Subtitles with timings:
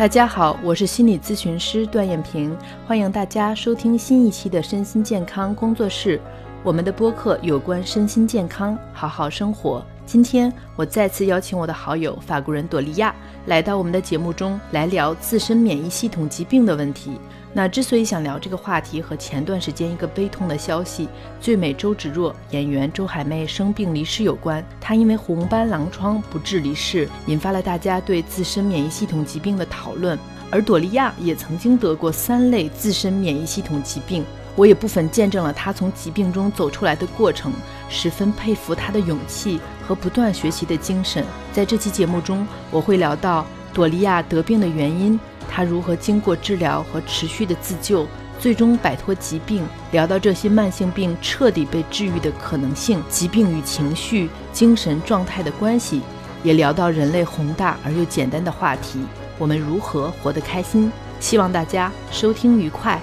[0.00, 2.56] 大家好，我是心理咨询师段艳萍，
[2.86, 6.18] 欢迎大家收听新一期的身心健康工作室。
[6.62, 9.84] 我们的播客有关身心健康，好好生活。
[10.06, 17.18] 今天我再次邀请我的好友法国人朵莉亚来到我们的节目中来聊自身免疫系统疾病的问题。
[17.52, 21.08] 那之所以想聊这个话题，和前段时间一个悲痛的消息——
[21.40, 24.64] 最美周芷若演员周海媚生病离世有关。
[24.80, 30.16] 她因为红斑狼疮不治离世，引发了大家对自身免疫系统疾病的讨论。
[30.48, 37.52] 而朵莉亚也曾经得过三类自身免疫系统疾病，我也部分见证了她从疾病中走出来的过程，
[37.88, 41.24] 十分佩服她的勇气和不断学习的精神。
[41.52, 43.44] 在这期节目中，我会聊到
[43.74, 45.18] 朵莉亚得病的原因。
[45.50, 48.06] 他如何经过治疗和持续的自救，
[48.38, 49.66] 最终摆脱疾病？
[49.90, 56.02] 聊到这些慢性病彻底被治愈的可能性，疾病与情绪、精神状态的关系，
[56.44, 59.00] 也聊到人类宏大而又简单的话题：
[59.36, 60.90] 我们如何活得开心？
[61.18, 63.00] 希望大家收听愉快。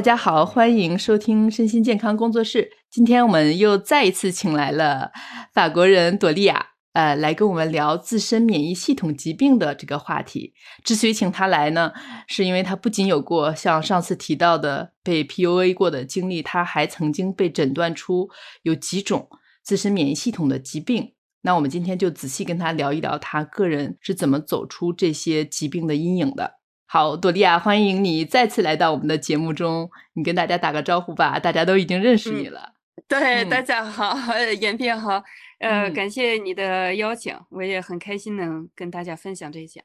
[0.00, 2.70] 大家好，欢迎收听身心健康工作室。
[2.88, 5.10] 今天我们又再一次请来了
[5.52, 10.54] 法国人朵莉亚，呃，来跟我们聊自身免疫系统疾病的这个话题。
[10.82, 11.92] 之所以请她来呢，
[12.26, 18.30] 是因为她不仅有过像上次提到的被 PUA 过的经历，她还曾经被诊断出
[18.62, 19.28] 有几种
[19.62, 21.12] 自身免疫系统的疾病。
[21.42, 26.59] 那我们今天就仔细跟她聊一聊，她个人是怎么走出这些疾病的阴影的。
[26.92, 29.88] 好，朵莉亚，欢迎你再次来到我们的节目中。
[30.14, 32.72] 你跟大家打个招呼吧，大家都已经认识你了。
[33.06, 34.18] 对，大家好，
[34.60, 35.22] 严平好，
[35.60, 39.80] 呃，感谢你的邀请，我也很开心能跟大家分享这些。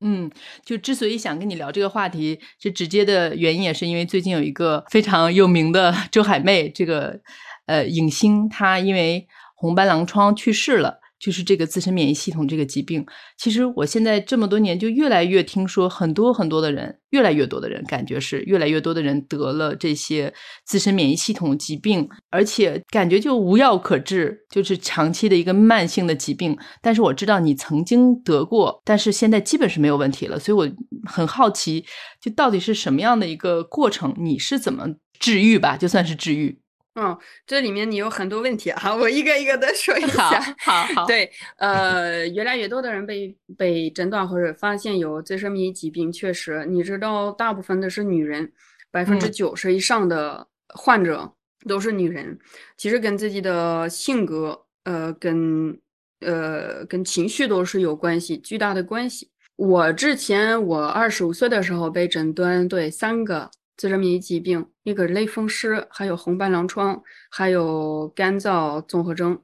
[0.00, 0.30] 嗯，
[0.64, 7.18] 就之所以想跟你聊这个话题，是直接的原因，也是因为最近有一个非常有名的周海媚这个
[7.66, 9.26] 呃影星，她因为
[9.56, 11.00] 红斑狼疮去世了。
[11.18, 13.04] 就是这个自身免疫系统这个疾病，
[13.38, 20.32] 其实我现在这么多年就越来越听说很多很多的人，越来越多的人感觉是越来越多的人得了这些
[20.66, 26.56] 自身免疫系统疾病，而且感觉就无药可治，就是长期的一个慢性的疾病。
[26.82, 30.70] 但是我知道你曾经得过，但是现在基本是没有问题了，所以我
[31.08, 31.84] 很好奇，
[32.20, 34.14] 就到底是什么样的一个过程？
[34.18, 34.86] 你是怎么
[35.18, 35.76] 治愈吧？
[35.76, 36.60] 就算是治愈。
[36.98, 40.40] 嗯，这里面你有很多问题哈， 我一个一个的说一下。
[40.58, 48.50] 好，好，对，呃，越来越多的人被被诊断或者发现有自身免疫疾病，确实，你知道，大部分的是女人，
[48.90, 51.30] 百分之九十以上的患者
[51.68, 52.38] 都是女人。
[52.78, 55.78] 其实跟自己的性格，呃，跟
[56.20, 59.30] 呃跟情绪都是有关系，巨大的关系。
[59.56, 63.50] 我之前我二十五岁的时候被诊断对三个。
[63.76, 69.38] 自身免疫疾病，一个类风湿，还有红斑狼疮，还有干燥综合征，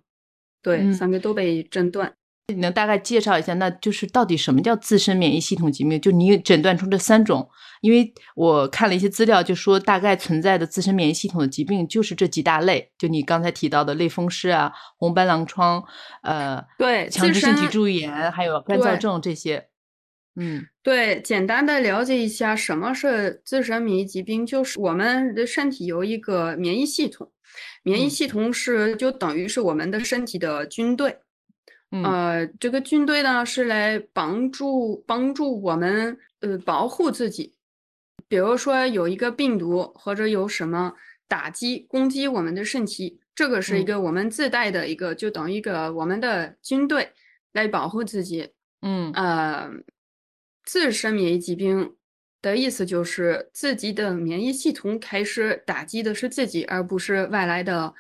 [0.63, 2.15] 对，三个都被诊断。
[2.49, 6.01] 你能大概介绍一下，那就是到底什么叫自身免疫系统疾病？
[6.01, 7.49] 就你诊断出这三种，
[7.81, 15.83] 因为我看了一些资料，就说大概存在的自身免疫系统的疾病就是这几大类，就你刚才提到的类风湿啊、红斑狼疮，
[16.23, 19.69] 呃，对，强制性脊柱炎，还有干燥症这些。
[20.35, 27.31] 嗯，对，简单的了解一下什么是自身免疫疾病，就是我们的身体有一个免疫系统，
[27.83, 31.19] 免疫系统是就等于是我们的身体的军队，
[31.91, 37.53] 呃，这个军队呢是来帮助帮助我们呃保护自己，
[38.27, 40.95] 比如说有一个病毒或者有什么
[41.29, 47.11] 打击攻击我们的身体，这个是一个我们自带的一个，就等于一个我们的军队
[47.53, 48.49] 来保护自己，
[48.81, 49.71] 嗯，呃。
[50.65, 51.95] 自身免疫疾病
[52.41, 57.93] 的意思就是自己的免疫系统开始打击的是自己，而不是外来的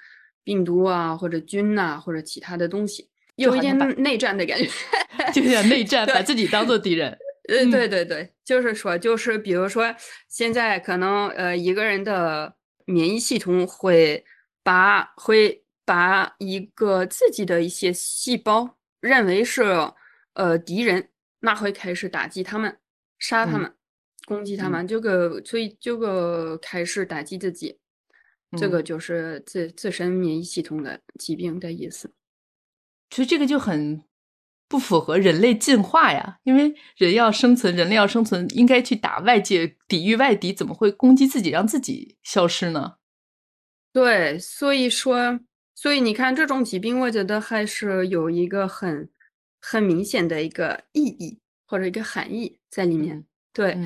[0.45, 4.69] 病毒啊或者菌呐或者其他的东西，有一点内战的感觉，
[5.33, 7.17] 就有点内战， 把自己当做敌人。
[7.49, 9.95] 呃，对对对，就是说，就是比如说，
[10.29, 12.55] 现在可能呃一个人的
[12.85, 14.25] 免疫系统会
[14.63, 19.63] 把会把一个自己的一些细胞认为是
[20.35, 21.09] 呃敌人。
[21.45, 22.79] 那会开始打击他们，
[23.19, 23.75] 杀他们，
[24.27, 27.81] 攻击他们，这个所以这个开始打击自己，
[28.57, 32.15] 这个就是自自身免疫系统的疾病的意思。
[33.11, 34.05] 所以这个就很
[34.69, 42.99] 不符合人类进化呀，因为人要生存，人类要生存，应该去打外界，抵御外敌，怎么会攻击自己，让自己消失呢？
[43.93, 45.41] 对，所以说，
[45.75, 49.11] 所以你看这种疾病，我觉得还是有一个很。
[49.63, 53.25] 很明显的一个意义或者一个含义在里面。
[53.55, 53.79] 对，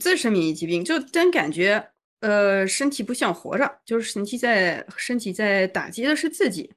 [0.00, 6.72] 自身免疫疾病，就真感觉呃身体不想活着，就是身体在身体在打击的是自己，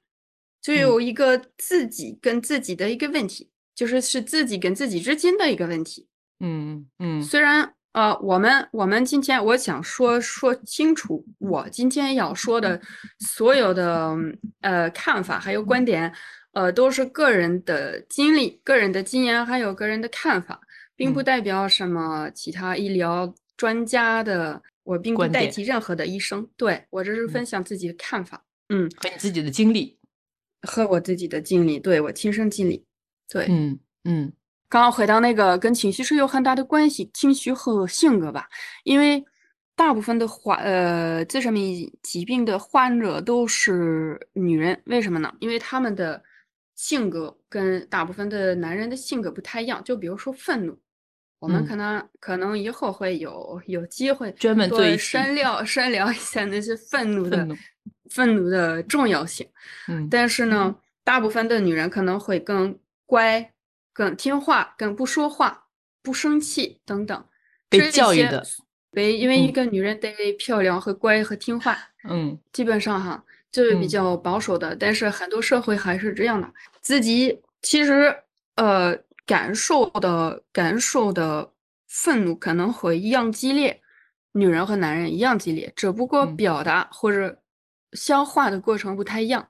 [0.60, 6.08] 就有一个自己跟自己的一个问题，就是是自己跟自己之间的一个问题。
[6.40, 12.80] 嗯嗯，虽然呃，我们我们今天我想说说清楚，我今天要说的
[13.18, 14.16] 所有的
[14.62, 16.10] 呃看法还有观点，
[16.52, 20.60] 呃，都是个人的经历、个人的经验还有个人的看法，
[20.94, 29.98] 并不代表什么其他医疗专家的，我并不代替任何的医生，对我这是分享自己的看法，嗯，和你自己的经历，
[30.62, 32.84] 和我自己的经历，对我亲身经历，
[33.28, 34.32] 对，嗯嗯。
[34.68, 38.48] 刚刚回到那个跟情绪是有很大的关系，情绪和性格吧，
[38.84, 39.22] 因为
[39.76, 45.30] 大部分的患呃自身免疫疾病的患者都是女人，为什么呢？
[45.40, 46.22] 因为他们的
[46.82, 49.80] 性格跟大部分的男人的性格不太一样。
[49.84, 50.76] 就比如说愤怒，
[51.38, 57.46] 我们可能可能以后会有有机会专门做深聊深聊一下那些愤怒的
[58.10, 59.48] 愤怒的重要性。
[59.86, 60.74] 嗯，但是呢，
[61.04, 62.76] 大部分的女人可能会更
[63.06, 63.48] 乖。
[63.94, 65.66] 更听话，更不说话，
[66.02, 67.24] 不生气等等，
[67.68, 68.42] 被教育的，
[68.90, 71.76] 被因为一个女人得漂亮和乖和听话，
[72.08, 76.50] 嗯，基本上哈就是比较保守的，但是很多社会还是这样的，
[76.82, 78.14] 自己其实
[78.56, 81.52] 呃感受的感受的
[81.88, 83.80] 愤怒可能会一样激烈，
[84.32, 87.40] 女人和男人一样激烈，只不过表达或者
[87.92, 89.48] 消化的过程不太一样。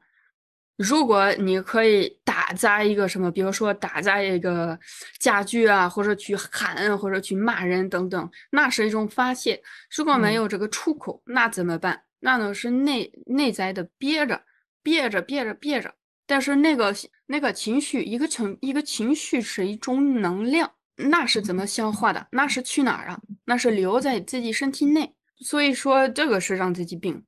[0.77, 4.79] 如果你可以打砸一个什么，比如说打砸一个
[5.19, 9.63] 家具啊，或者去喊，或者去骂人等等，那是一种发泄。
[9.95, 12.03] 如果没有这个出口，那怎么办？
[12.21, 14.43] 那都是内内在的憋着，
[14.83, 15.95] 憋着，憋着，憋着。
[16.27, 16.93] 但是那个
[17.33, 22.29] 那个情绪，一个情一个情绪是一种能量，那是怎么消化的？
[22.33, 23.19] 那是去哪儿啊？
[23.47, 25.15] 那是留在自己身体内。
[25.41, 27.25] 所以说，这个是让自己病，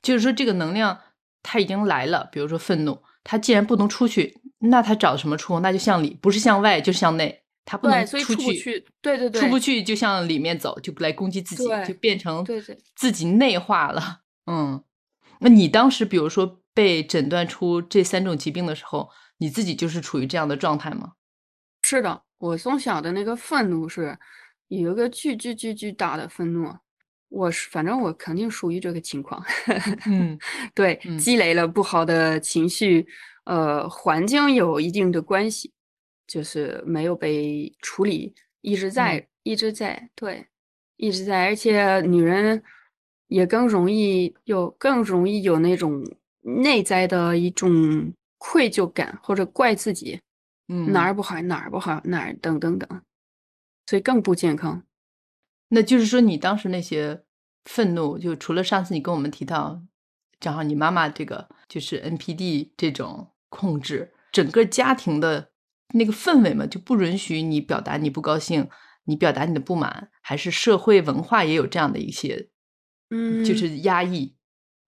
[0.00, 0.98] 就是说这个能量。
[1.44, 5.58] 它已经来了，比如说愤怒，它既然不能出去，那它找什么出？
[5.58, 7.42] 那就向里，不是向外，就是向内。
[7.64, 12.44] 它不能出去，对对对，出不去就向里面走，就来攻击自己，就变成
[12.94, 14.20] 自己内化了。
[14.46, 14.84] 嗯，
[15.40, 21.12] 那你当时比如说被诊断出这三种疾病的时候，你自己就是处于这样的状态吗？
[21.82, 24.18] 是的，我从小的那个愤怒是
[24.68, 26.72] 有一个巨巨巨巨大的愤怒。
[27.28, 29.42] 我是反正我肯定属于这个情况，
[30.04, 30.38] 嗯，
[30.74, 33.06] 对，积累了不好的情绪，
[33.44, 35.72] 呃，环境有一定的关系，
[36.26, 40.46] 就是没有被处理，一直在，一直在，对，
[40.98, 42.62] 一直在，而且女人
[43.28, 46.04] 也更容易有，更容易有那种
[46.42, 48.12] 内在的一种
[48.44, 50.20] 愧疚感，或者怪自己，
[50.66, 53.02] 嗯，哪儿不好，哪儿不好，哪儿等等等，
[53.86, 54.82] 所以更不健康。
[55.68, 57.22] 那就是说，你当时那些
[57.64, 59.80] 愤怒，就除了上次你跟我们提到，
[60.40, 65.52] 正好你妈妈这个就是 NPD 这种控制，整个家庭的
[65.94, 68.68] 那个氛围嘛，就不允许你表达你不高兴，
[69.04, 72.48] 你表达你的不满，还是社会文化也有这样的一些，
[73.10, 74.34] 嗯，就是压抑。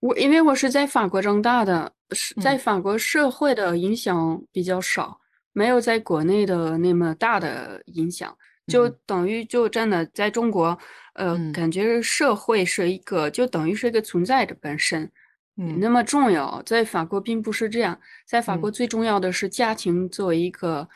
[0.01, 5.21] 我因为我是在法国长大的，是在法国社会的影响比较少，
[5.53, 8.35] 没有在国内的那么大的影响。
[8.67, 10.79] 就等于就真的在中国，
[11.17, 15.13] 呃，感觉社会是一个，就等于是一个存在的本身，
[15.59, 16.63] 嗯，那么重要。
[16.65, 20.89] 在法国并不是这样，在法国最重要的是家庭作为一个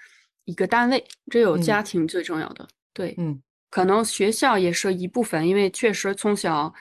[0.46, 2.66] 一个单位，只有家庭最重要的。
[2.94, 6.72] 对，嗯，可能学校也是一部分，因为确实从小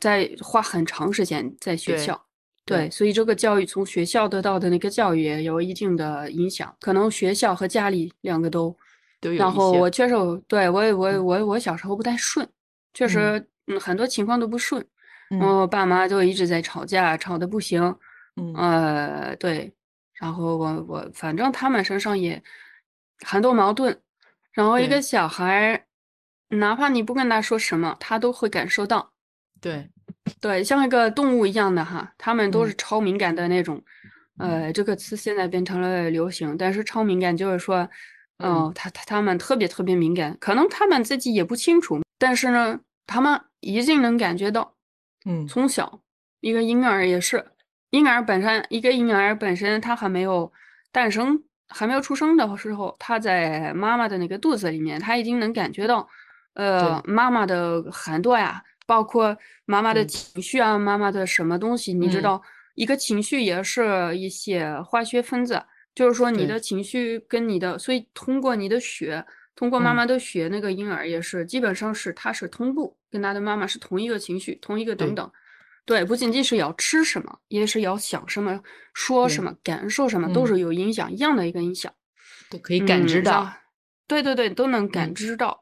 [0.00, 2.23] 在花很长时间在学校，
[2.66, 8.74] 对，所以这个教育从学校得到的那个教育也有一定的影响，可能学校和家里两个都
[9.20, 9.38] 都有。
[9.38, 10.14] 然后我确实，
[10.48, 12.48] 对我我我我小时候不太顺，
[12.94, 14.84] 确实，嗯，很多情况都不顺，
[15.40, 17.82] 我爸妈就一直在吵架，吵的不行，
[18.36, 19.74] 嗯，呃，对，
[20.14, 22.42] 然后我我反正他们身上也
[23.26, 24.00] 很多矛盾，
[24.52, 25.86] 然后一个小孩，
[26.48, 29.12] 哪怕你不跟他说什么，他都会感受到，
[29.60, 29.90] 对，
[30.40, 33.82] 对，像一个动物一样的哈，他们都是超敏感的那种，
[34.38, 37.88] 呃，这个词现在变成了流行，但是超敏感就是说。
[38.38, 44.74] 嗯，他他他们特别特别敏感，可能他们自己也不清楚，但是呢，他们一定能感觉到。
[45.24, 46.00] 嗯，从小
[46.40, 47.46] 一个婴儿也是，
[47.90, 50.52] 婴儿本身一个婴儿本身他还没有
[50.90, 56.08] 诞生，还没有出生的时候，他在妈妈的那个肚子里面，他已经能感觉到，
[56.54, 62.42] 呃，妈妈的寒多呀，包括妈妈的情绪啊，妈妈的什么东西，你知道，
[62.74, 65.62] 一个情绪也是一些化学分子。
[65.94, 69.24] 就是说，你的情绪跟你的，所以通过你的血
[69.54, 75.30] 通过妈嗯妈的血，那个婴儿也是基本上是他是同步跟他的妈妈是同一个情绪，同一个等等。
[75.84, 78.60] 对，不仅仅是要吃什么，也是要想什么、
[78.92, 81.92] 说什么、感受什么，都嗯是有影响，一样的一个影响。
[82.50, 83.52] 都可以感知嗯，到。
[84.08, 85.60] 对对对，都能感嗯知到，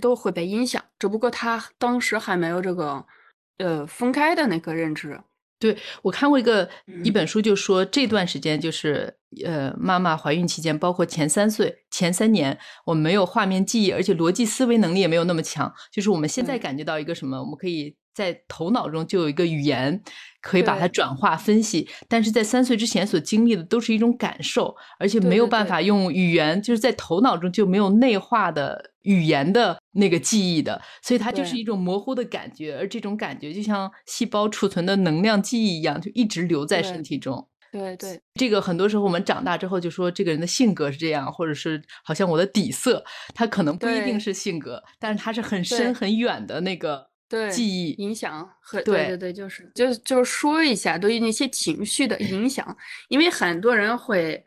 [0.00, 0.82] 都会被影响。
[0.98, 3.04] 只不过他当时还没有这个
[3.58, 5.20] 呃分开的那个认知。
[5.58, 6.68] 对，我看过一个
[7.04, 15.72] 一嗯本书，就说这段时间就是呃，妈妈怀孕期间，包括前三岁、前三年，我们没有画面记忆，而且逻辑思维能力也没有那么强。
[15.92, 20.02] 就是我们现在感觉到一个什么，我们可以在头脑中就有一个语言，
[20.40, 21.88] 可以把它转化分析。
[22.08, 37.48] 但是在三岁之前所经历的都是一种感受，而且没有办法用语言，就是在头脑中就没有内化的语言的那个记忆的，所以它就是一种模糊的感觉，而这种感觉就像细胞储存的能量记忆一样，就一直留在身体中。
[37.70, 38.20] 对对。
[38.34, 43.02] 这个很多时候我们长大之后就说这个人的性格是这样，或者是好像我的底色，
[43.34, 47.92] 他可能不一定是性格，但是他是很深很远的那个对，记忆。
[47.92, 49.16] 影响和对对对。
[49.16, 52.76] 对，就是就就是说一下对于那些情绪的影响，
[53.08, 54.44] 因为很多人会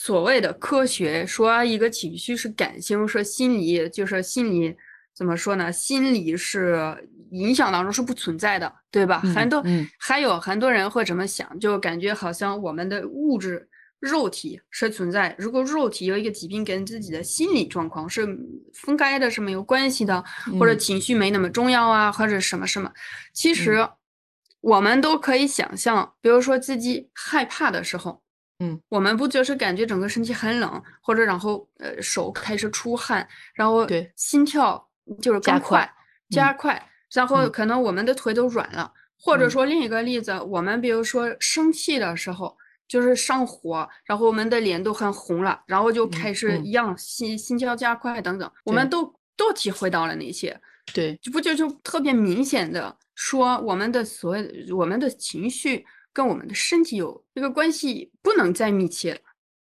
[0.00, 4.76] 所谓的科学说一个情绪是感性，说心理就是心理
[5.12, 5.72] 怎么说呢？
[5.72, 6.96] 心理是
[7.32, 9.20] 影响当中是不存在的，对吧？
[9.24, 13.68] 嗯很多嗯还有很多人会这么想，就感觉好像我们的物质。
[13.98, 18.24] 肉体是存在，如果肉体有一个疾病跟自己的心理状况是
[18.72, 20.22] 分开的，是没有关系的，
[20.56, 22.92] 或者嗯情绪没那么重要啊，或者什么什么，
[23.32, 23.88] 其实
[24.60, 28.22] 我们都可以想象，比如说自己害怕的时候，
[28.60, 34.10] 嗯，我们不就是感觉整个身体很冷，或者然后呃手开始出汗，然后对。
[34.16, 34.88] 心跳
[35.22, 35.94] 就是加快快
[36.30, 37.52] 加快，然后嗯。
[37.52, 39.50] 可能我们的腿都软了，或者嗯。
[39.50, 42.56] 说另一个例子，我们比如说生气的时候。
[42.88, 46.64] 就是上火，然后我们的脸都很红了，然后就嗯开始嗯。
[46.64, 49.04] 一样心心跳加快等等，我们都
[49.36, 50.58] 都体会到了那些。
[50.94, 51.14] 对。
[51.20, 55.84] 这不就就特别明显的说，我们的所有我们的情绪
[56.18, 59.20] 跟我们的身体有这个关系，不能再密切了。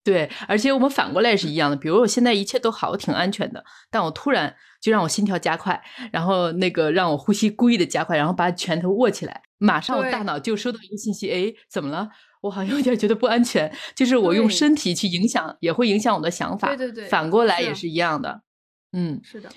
[0.03, 1.75] 对，而且我们反过来也是一样的。
[1.75, 5.79] 比如我现在一切都好，我挺安全的，但我突然就让我心跳加快，
[6.11, 12.09] 然后那个让我呼吸故意的加快，然后把拳头握起来，马上我大脑就收到一个信息，哎，怎么了？
[12.41, 16.69] 我好像有点觉得不安全，就是我用身体去影响，也会影响我的想法。
[16.69, 18.41] 对对对反过来也是一样的。
[18.93, 19.51] 嗯，是的，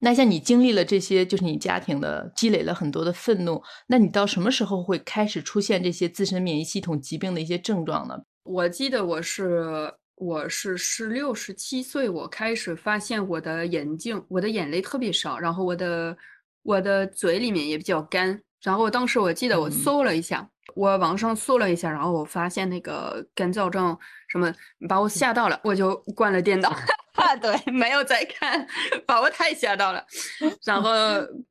[0.00, 8.16] 那像你经历了这些，就是你家庭的积累了很多的愤怒，那你到什么时候会开始出现这些自身免疫系统疾病的一些症状呢？
[8.44, 16.16] 我记得我是我是十六十七岁，我开始发现我的眼睛，我的眼泪特别少，然后我的
[16.62, 18.40] 我的嘴里面也比较干。
[18.62, 23.96] 然后当时我记得我嗯搜了一下，我网上搜了一下，然后我发现那个干燥症
[24.28, 24.52] 什么，
[24.88, 26.72] 把我吓到了，我就关了电脑。
[27.18, 28.66] 啊，对， 没有再看，
[29.06, 30.04] 把我太吓到了。
[30.64, 30.90] 然后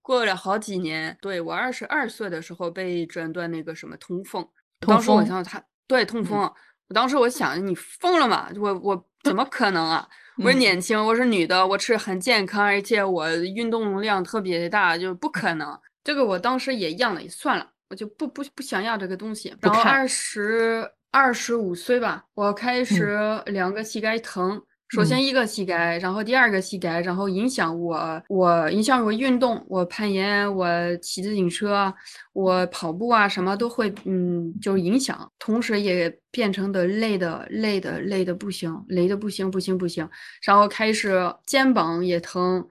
[0.02, 4.48] 过了好几年，对我二十二岁的时候被诊断那个什么痛风，
[4.80, 6.54] 当时我风想他对痛嗯风，
[6.88, 8.50] 我当时我想你疯了吗？
[8.60, 10.08] 我我怎么可能啊？
[10.44, 15.78] 我是嗯年轻，我是女的，我吃很健康，而且我运动量特别大，就不可能。
[16.04, 19.54] 这个我当时也样了，也算了，我就不不不想要这个东西。
[19.60, 24.62] 然后看二十二十五岁吧，我开始两个膝盖疼。
[24.90, 30.68] 首先一个膝盖，然后第二个膝盖，然后影响我，我影响我运动，我攀岩，我
[30.98, 31.94] 骑自行车，
[32.32, 35.30] 我跑步啊，什么都会，嗯，就影响。
[35.40, 40.10] 同时也变成的累的，累的，累的不行，累的不行，不行，不行。
[40.42, 42.66] 然后开始肩膀也疼，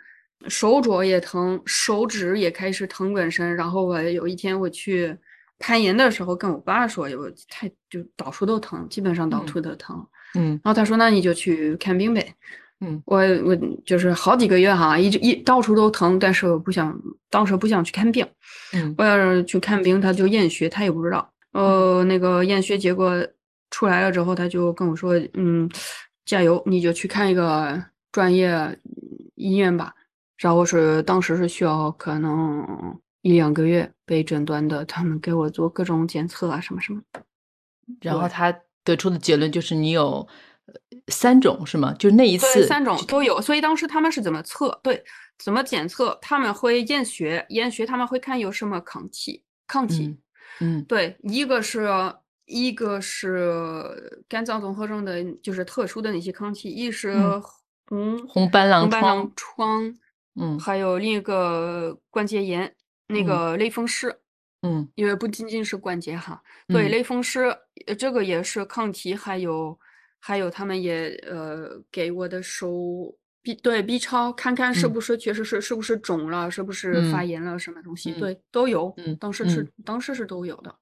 [0.48, 3.54] 手肘也疼，手指也开始疼本身。
[3.54, 5.14] 然后我有一天我去
[5.58, 9.96] 攀岩的时候，跟我爸说，我太就到处都疼，基本上到处都疼。
[9.98, 12.34] 嗯然后他说：“那你就去看病呗。”
[12.80, 13.56] 嗯，我我
[13.86, 16.94] 就是好几个月哈，一直一到处都疼，但是我不想，
[17.30, 18.26] 当时不想去看病。
[18.74, 21.32] 嗯我要是去看病，他就验血，他也不知道。
[21.52, 23.26] 呃，那个验血结果
[23.70, 25.70] 出来了之后，他就跟我说：“嗯，
[26.26, 28.78] 加油，你就去看一个专业
[29.36, 29.94] 医院吧。”
[30.36, 32.62] 然后是当时是需要可能
[33.22, 37.00] 一两个月被诊断的，他们给我做各种检测啊，什么什么。
[38.00, 38.54] 对然后他
[38.86, 40.26] 得出的结论就是你有
[40.66, 40.74] 呃
[41.08, 41.92] 三种是吗？
[41.98, 43.38] 就是那一对，次三种都有。
[43.42, 44.80] 所以当时他们是怎么测？
[44.82, 45.04] 对，
[45.38, 46.16] 怎么检测？
[46.22, 50.06] 他们会验血，验血他们会看有什么抗体，抗体。
[50.06, 50.18] 嗯
[50.60, 51.86] 嗯对，一个是
[52.46, 57.42] 一个是肝脏综合症的，就是特殊的那些抗体，一是嗯
[57.88, 59.98] 红红斑狼红斑狼疮疮，
[60.40, 62.74] 嗯还有另一个关节炎，
[63.08, 64.20] 那嗯个类风湿。
[64.62, 67.44] 嗯因为不仅仅是关节哈，对，嗯类风湿，
[67.86, 69.78] 呃这个也是抗体，还有
[70.20, 80.74] 还有他们也呃给我的手 B 对 B 超看看是嗯不是确实是是不是肿了，是不是发嗯炎了什么东西，嗯对都有，嗯当时是嗯当时是都有的。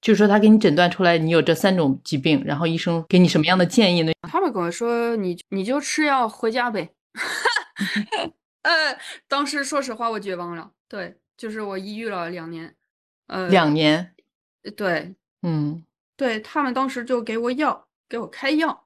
[0.00, 4.12] 就是说他给你诊断出来你有这三种疾病，然后医生给你什么样的建议呢？
[4.22, 6.92] 他们跟我说你你就吃药回家呗。
[8.62, 8.98] 呃，
[9.28, 12.74] 当时说实话我绝望了，对，就是我抑郁了两年，
[13.26, 14.14] 呃，两年，
[14.76, 15.84] 对嗯
[16.16, 18.84] 对，他们当时就给我药，给我开药，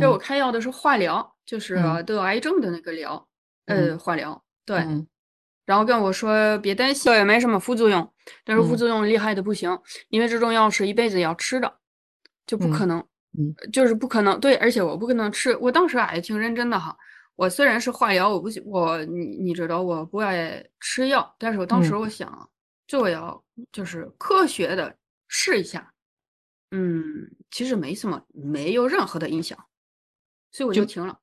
[0.00, 3.28] 给我嗯开药的是化疗，就是嗯得癌症的那个疗，
[3.66, 4.78] 呃，嗯化疗，对。
[4.78, 5.06] 嗯
[5.68, 8.10] 然后跟我说别担心，也没什么副作用，
[8.42, 9.78] 但是副嗯作用厉害的不行，
[10.08, 11.70] 因为这种药是一辈子要吃的，
[12.46, 12.98] 就不可嗯能，
[13.38, 14.40] 嗯就是不可能。
[14.40, 15.54] 对，而且我不可能吃。
[15.58, 16.96] 我当时还挺认真的哈，
[17.36, 22.48] 我虽然是化疗，我不喜我你你知道我不爱吃药，但是我当时嗯我想，
[22.88, 25.94] 就我要就是科学的试一下，
[26.72, 29.56] 嗯，其实没什么，没有任何的影响，
[30.50, 31.20] 所以我就就停了。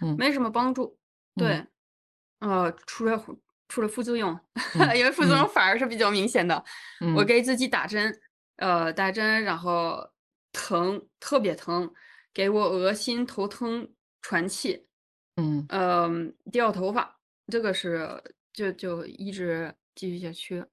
[0.00, 0.98] 嗯没什么帮助。
[1.36, 1.64] 对
[2.40, 3.38] 嗯，呃，除了副
[3.68, 4.32] 除了副作用，
[4.80, 6.56] 嗯因为副作用嗯反而是比较明显的。
[7.14, 8.18] 我嗯给自己打针，
[8.56, 10.10] 呃，打针，然后
[10.50, 11.92] 疼，特别疼，
[12.32, 13.86] 给我恶心、头疼、
[14.22, 14.86] 喘气，
[15.36, 20.64] 嗯嗯、掉头发，这个是就就一直继续下去。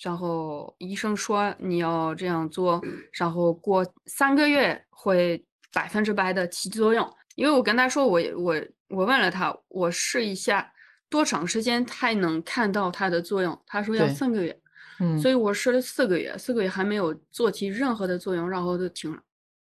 [0.00, 2.80] 然后医生说你要这样做，
[3.12, 7.08] 然后过三个月会百分之百的起作用。
[7.36, 8.54] 因为我跟他说我我
[8.88, 10.72] 我问了他，我试一下
[11.08, 14.58] 多长时间才能看到它的作用，他说要三个月。
[14.98, 19.18] 嗯，所以我试了四个月，四个月还没有做起任何的作用，然后就停了。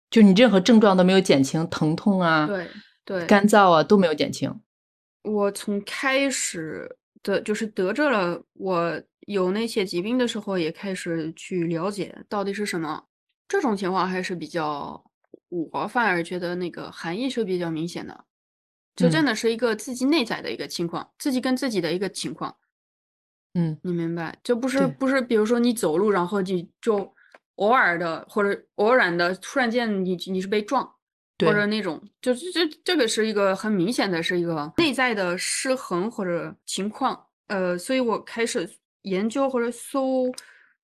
[0.09, 2.67] 就你任何症状都没有减轻，疼痛啊、对
[3.03, 4.53] 对，干燥啊都没有减轻。
[5.23, 13.03] 我从开始的就是得着了我有那些疾病的时候，也开始去了解到底是什么。
[13.48, 15.03] 这种情况还是比较，
[15.50, 18.25] 我反而觉得那个含义是比较明显的，
[18.96, 22.55] 就真嗯的是一个自己内在的一个情况，自己跟自己的一个情况。
[23.55, 24.38] 嗯你明白？
[24.44, 27.14] 就不是不是，比如说你走路，然后你就
[27.55, 30.95] 偶尔的或者偶然的，突然间你你是被撞，
[31.39, 37.25] 或者那种，就是这这个是一个很明显的是一个内在的失衡或者情况。
[37.48, 38.69] 呃，所以我开始
[39.01, 40.31] 研究或者搜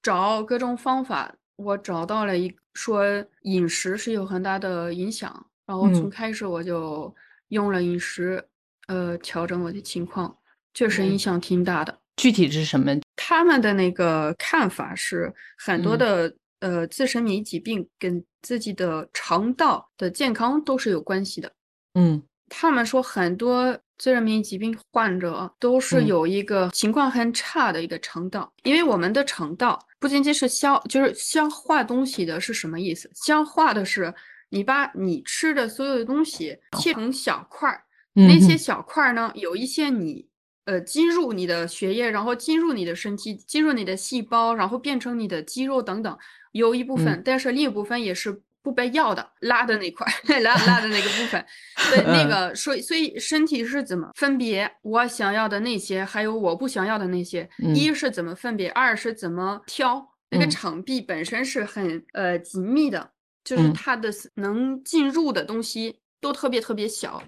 [0.02, 3.04] 找各种方法，我找到了一说
[3.44, 7.14] 饮食是有很大的影响，然后从嗯开始我就
[7.50, 8.44] 用了饮食，
[8.88, 10.38] 呃，调整我的情况，
[10.74, 11.98] 确实影嗯响挺大的。
[12.18, 12.94] 具体是什么？
[13.16, 21.52] 他们的那个看法是，很多嗯的、呃自身免疫疾病跟自己的肠道的健康都是有关系的。
[21.96, 22.22] 嗯
[22.54, 33.10] 他们说，很多自然免疫疾病患者都是嗯有一个情况很差的一个肠道，因为我们的肠道不仅仅是消，就是消化东西的是什么意思？
[33.14, 34.14] 消化的是
[34.50, 40.28] 你把你吃的所有的东西切成小块儿，那些小块儿呢，有一些你
[40.66, 46.18] 呃进入你的血液，然后进入你的身体，进入你的细胞，然后变成你的肌肉等等，
[46.52, 47.22] 有一部分，嗯。
[47.24, 51.46] 但是另一部分也是不被要的，拉的那块儿，拉拉的那个部分，
[51.92, 52.30] 对，那嗯。
[52.30, 57.76] 个所以所以身体是怎么分别我想要的那些，还有我不想要的那些，嗯。
[57.76, 60.08] 一是怎么分别，二是怎么挑。
[60.30, 60.50] 那个嗯。
[60.50, 63.12] 肠壁本身是很呃紧密的，
[63.44, 63.74] 就是嗯。
[63.74, 67.22] 它的能进入的东西都特别特别小，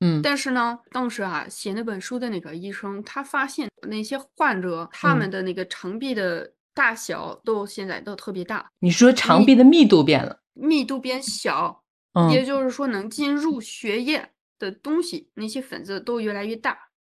[0.00, 0.20] 嗯。
[0.22, 5.30] 但是呢，当时啊写那本书的那个医生，他发现那些患者他们嗯。
[5.30, 10.40] 的那个肠壁的大小都现在都特别大，你说肠壁的密度变了？
[10.54, 11.82] 密度变小，
[12.30, 16.76] 也嗯就是说能进入血液的东西，那些粉子都越来越大，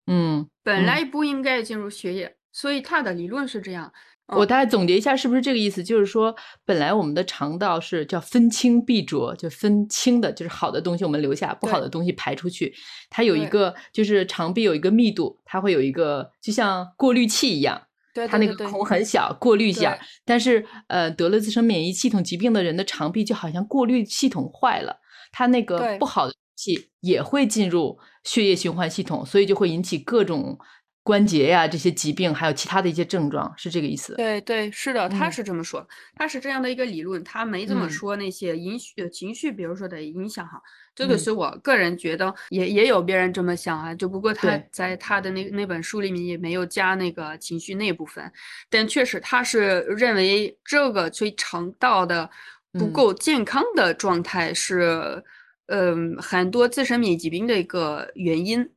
[0.07, 3.91] 嗯，嗯本来不应该进入血液，所以它的理论是这样。
[4.33, 5.83] 我大概总结一下，是不是这个意思？
[5.83, 6.33] 就是说，
[6.63, 12.73] 本来我们的肠道是叫分清必浊，就分清的，就是好的东西我们留下，不好的东西排出去。
[13.09, 17.81] 它有一个，就是肠壁有一个密度，它会有一个，就像过滤器一样，
[18.13, 19.97] 对它那个孔很小，过滤一下。
[20.25, 24.97] 但是，呃，得了自身免疫系统疾病的人的肠壁就好像过滤系统坏了，
[25.31, 30.57] 它那个不好的气也会进入血液循环系统，所以就会引起各种
[31.03, 34.13] 关节呀这些疾病，还有其他的一些症状，是这个意思。
[34.15, 40.61] 对对，是的，他嗯是这么说，他是这样的一个理论，他没这么嗯说那些影绪呃情绪，比如说的影响哈，
[40.95, 41.17] 这个嗯。
[41.17, 48.31] 是我个人觉得，也也有别人这么想啊，就不过他在他的那那本书里面也没有加那个情绪那部分，
[48.69, 52.29] 但确实他是认为这个最肠道的
[52.77, 52.93] 不嗯。
[52.93, 55.23] 够健康的状态是，
[55.67, 58.69] 嗯，很多自身免疫疾病的一个原因。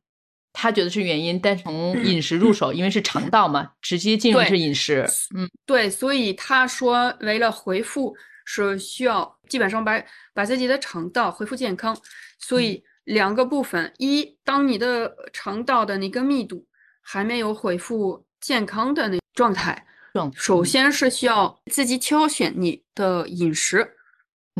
[0.57, 3.29] 他觉得是原因，但从饮食入手，因为是肠。
[3.29, 5.05] 道嘛，直接进入是饮食。
[5.35, 5.49] 嗯。
[5.65, 8.15] 对，所以他说，为了回复
[8.45, 10.01] 是需要基本上把
[10.33, 11.97] 把自己的肠道恢复健康，
[12.39, 16.65] 所以两个部分：一，当你的肠道的那个密度
[17.01, 19.85] 还没有恢复健康的那状态，
[20.33, 23.91] 首先是需要自己挑选你的饮食。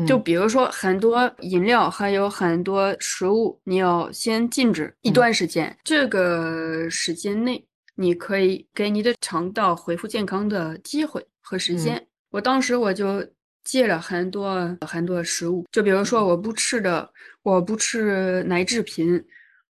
[0.06, 5.74] 就比如说很多饮料，还有很多食物，你要先禁止一段时间。
[5.82, 12.06] 这个时间内，你可以给你的肠道恢复健康的机会和时间。
[12.28, 13.26] 我当时我就
[13.66, 19.22] 戒了很多很多食物，就比如说我不吃的，我不吃奶制品，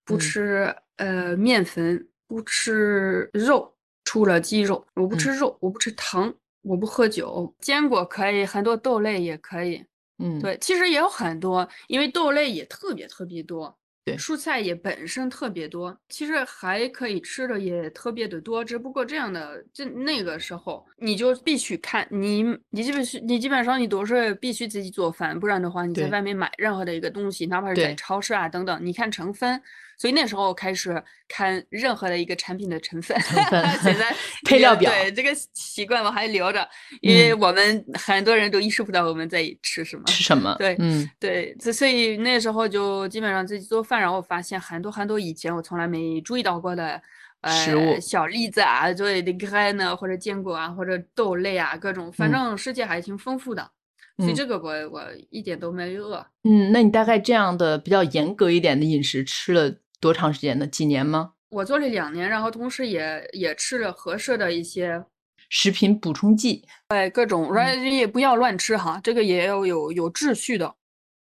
[0.04, 9.82] 不吃呃面粉，不吃肉，除了鸡肉，我不吃肉，我不吃糖，我不喝酒，坚果可以，很多豆类也可以。
[10.18, 29.60] 嗯，对，其实也有很多，因为豆类也特别特别多，对，蔬菜也本身特别多，其实还可以吃的也特别的多，只不过这样的，这那个时候你就必须看你，你基本是你基本上你都是必须自己做饭，不然的话你在外面买任何的一个东西，哪怕是在超市啊等等，你看成分。
[29.96, 36.68] 所以那时候开始看任何的一个产品的成分，成分 现在配料表，对这个习惯我还留着，
[37.00, 47.00] 因为我们很多人都意识不到我们在吃什么，吃什么，对，嗯，对，所以那时候就基本上自己做饭，然后发现很多很多以前我从来没注意到过的
[47.46, 53.70] 食物小栗子啊，对，那个呢或者坚果啊或者豆类啊各种，反正世界还挺丰富的。
[54.18, 56.26] 所以这个我我一点都没饿。
[56.44, 59.76] 嗯，那你大概这样的比较严格一点的饮食吃了？
[60.06, 60.64] 多长时间呢？
[60.68, 61.32] 几年吗？
[61.48, 65.04] 我做了两年，然后同时也也吃了合适的一些
[65.48, 67.50] 食品补充剂，哎，各种，
[67.84, 70.72] 也不要乱吃哈，这个也要有有秩序的。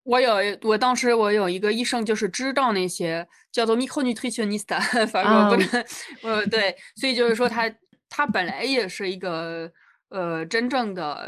[0.04, 4.68] 我有，我当时我有一个医生，就是知道那些叫做 micronutritionist，
[5.10, 5.86] 反正不能，
[6.22, 7.74] 呃，对，所以就是说他
[8.08, 9.72] 他本来也是一个
[10.10, 11.28] 呃真正的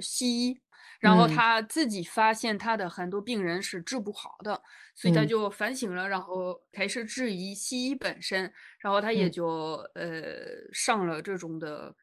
[0.00, 0.58] 西医。
[1.00, 4.62] 然后他自己发现他的很多病人是治不好的，
[4.94, 10.22] 所以他就反省了，然后开始质疑西医本身，然后他也就呃
[10.72, 11.94] 上了这种的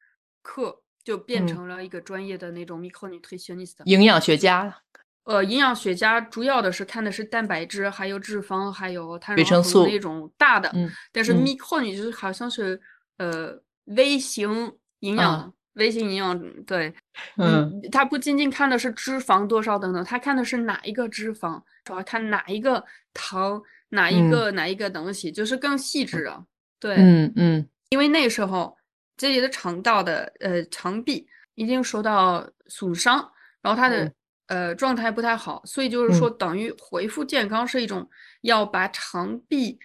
[0.42, 4.82] 课，就变成了一个专业的那种 micronutritionist，营养学家。
[5.26, 10.74] 呃，营养学家主要的是看的是蛋白质，还有脂肪，还有碳水化合物那种大的，
[11.12, 12.82] 但是 micro 就是好像是
[13.18, 15.54] 呃微型营养。
[15.78, 16.94] 微信营养对，
[17.38, 26.44] 嗯，他不仅仅看的是脂肪多少等等，他看的是哪一个脂肪，主要看哪一个糖，哪一个哪一个东西，就是更细致啊。
[26.80, 28.76] 对，嗯嗯，因为那时候
[29.16, 34.12] 这里的肠道的呃肠壁已经受到损伤，然后他的
[34.48, 38.10] 呃状态不太好，所以就是说等于恢复健康是一种
[38.42, 39.78] 要把肠壁，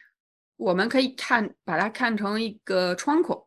[0.56, 3.46] 我们可以看把它看成一个窗口，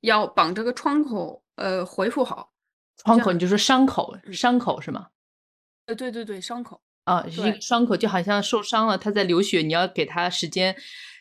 [0.00, 1.41] 要绑这个窗口。
[1.56, 2.52] 呃，回复好，
[3.04, 5.08] 创口你就说伤口，伤口是吗？
[5.86, 10.74] 呃，对对对，伤口啊，一个伤口就好像受伤了，他在流血，你要给他时间，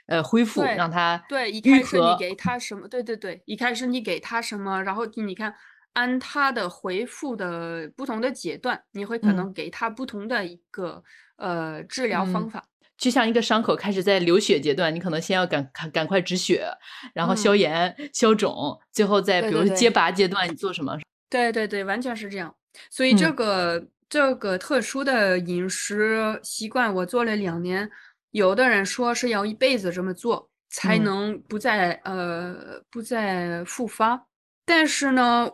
[0.07, 2.87] 呃，恢复，让他对，一开始你给他什么？
[2.87, 5.53] 对对对，一开始你给他什么，然后你看
[5.93, 11.03] 按他的回复的不同的阶段，你会可能给他不同的一个
[11.37, 12.67] 呃治疗方法。
[13.01, 16.67] 就像一个伤口开始在流血阶段，你可能先要赶赶赶快止血，
[17.15, 20.99] 然后消炎消肿，最后再比如说结拔阶段，你做什么？
[21.27, 22.55] 对对对，完全是这样。
[22.91, 27.89] 所以这个这个特殊的饮食习惯，我做了两年。
[28.29, 34.27] 有的人说是要一辈子这么做才能不再呃不再复发，
[34.63, 35.49] 但是呢，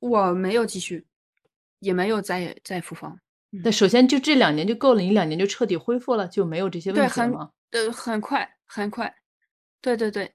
[0.00, 1.06] 我没有继续，
[1.78, 3.16] 也没有再再复发。
[3.64, 7.50] 那首先就这两年就够了，你两年就彻底恢复了，就没有这些问题了吗？
[7.72, 9.12] 呃，很快，很快，
[9.82, 10.32] 对对对，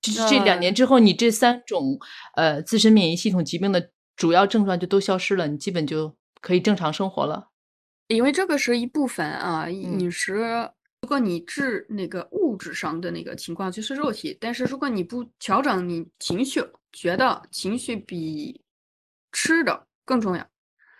[0.00, 1.98] 就是这两年之后，你这三种
[2.36, 7.50] 呃自身免疫系统疾病的主要症状就都消失了，你基本就可以正常生活了。
[8.06, 10.34] 因为这个是一部分啊，饮食，
[11.00, 18.62] 如果你治那个物质上的那个情况就是肉体，但是如果你不调整你情绪，觉得情绪比
[19.32, 20.46] 吃的更重要，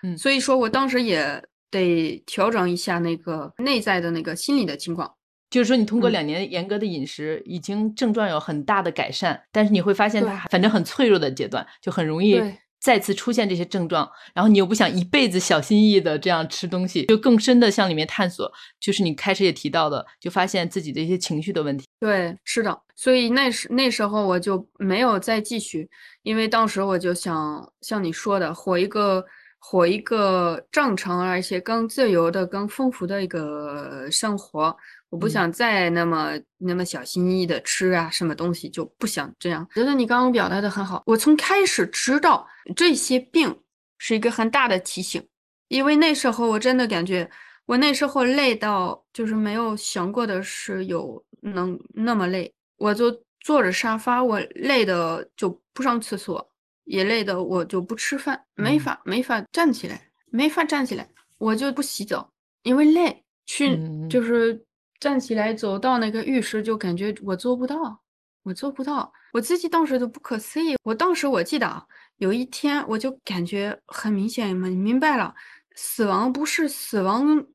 [0.03, 1.41] 嗯，所以说我当时也。
[1.73, 5.11] 得调整一下那个内在的那个心理的情况，
[5.51, 12.41] 就是说你通过两年严格的饮食，已经症状有很大的改善，但是你会发现它反正很脆弱的阶段，就很容易
[12.79, 14.09] 再次出现这些症状。
[14.35, 18.53] 然后你又不想一辈子小心翼翼的这样吃东西，就更深的向里面探索。
[18.79, 21.87] 就是你开始也提到的，就发现自己的一些情绪的问题。
[21.99, 22.79] 对，是的。
[22.95, 25.89] 所以那时那时候我就没有再继续，
[26.23, 29.25] 因为当时我就想像你说的，活一个。
[29.65, 34.77] 活一个正常而且更自由的、更丰富的一个生活，
[35.09, 39.67] 我不想再那么那么小心翼翼的吃啊，什么东西就不想这样。
[39.73, 42.45] 觉得你刚刚表达的很好，我从开始知道
[42.75, 43.57] 这些病
[43.99, 45.25] 是一个很大的提醒，
[45.69, 47.31] 因为那时候我真的感觉
[47.65, 56.52] 我那时候累到就是没有想过的是有能那么累，我就坐着沙发，我累的就不上厕所，
[56.85, 64.65] 也累的我就不吃饭，没法没法站起来，没法站起来，我就不洗澡，因为累，去就是
[65.01, 68.03] 站起来走到那个浴室就感觉我做不到，
[68.43, 70.77] 我做不到，我自己当时都不可思议。
[70.83, 75.35] 我当时我记得啊，有一天我就感觉很明显，明明白了。
[75.75, 77.47] 死亡不是死亡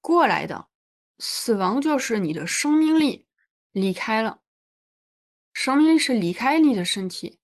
[0.00, 0.68] 过来的，
[1.18, 3.26] 死亡就是你的生命力
[3.72, 4.38] 离开了，
[5.52, 7.39] 生命力是离开你的身体，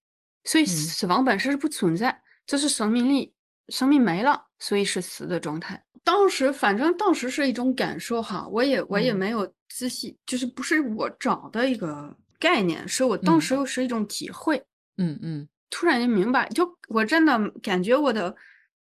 [0.46, 3.34] 所以死亡本身是不存在，就是生命力，
[3.68, 5.84] 生命没了，所以是死的状态。
[6.02, 14.64] 当时反正当时是一种感受哈，我也我也没有仔细，就是不是我找的一个概念，是我当时又是一种体会，
[14.96, 18.34] 嗯嗯，突然就明白，就我真的感觉我的。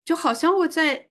[0.04, 1.06] 就好像我在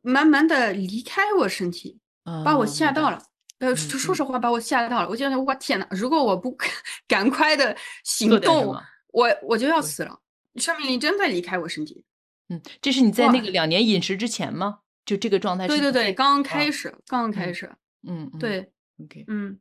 [0.00, 1.98] 慢慢的离开我身体，
[2.44, 3.20] 把我吓到了。
[3.58, 5.08] 呃，说实话，把我吓到了。
[5.08, 6.56] 我觉得，我天呐，如果我不
[7.08, 8.76] 赶快的行动，
[9.18, 10.20] 我我就要死了。
[10.56, 12.04] 生命力真在离开我身体。
[12.48, 14.80] 嗯，这是你在那个两年饮食之前吗？
[15.04, 15.66] 就这个状态？
[15.66, 17.70] 对对对，刚刚开始，刚刚开始。
[18.06, 18.70] 嗯，对
[19.02, 19.58] ，OK，嗯，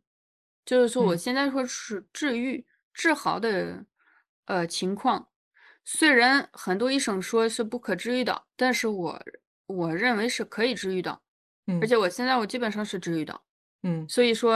[0.66, 3.86] 就是说，我现在说是治愈、治好的
[4.46, 5.28] 呃情况。
[5.84, 9.22] 虽然很多医生说是不可治愈的，但是我
[9.68, 11.20] 我认为是可以治愈的，
[11.68, 13.42] 嗯，而且我现在我基本上是治愈的，
[13.84, 14.54] 嗯，所以说，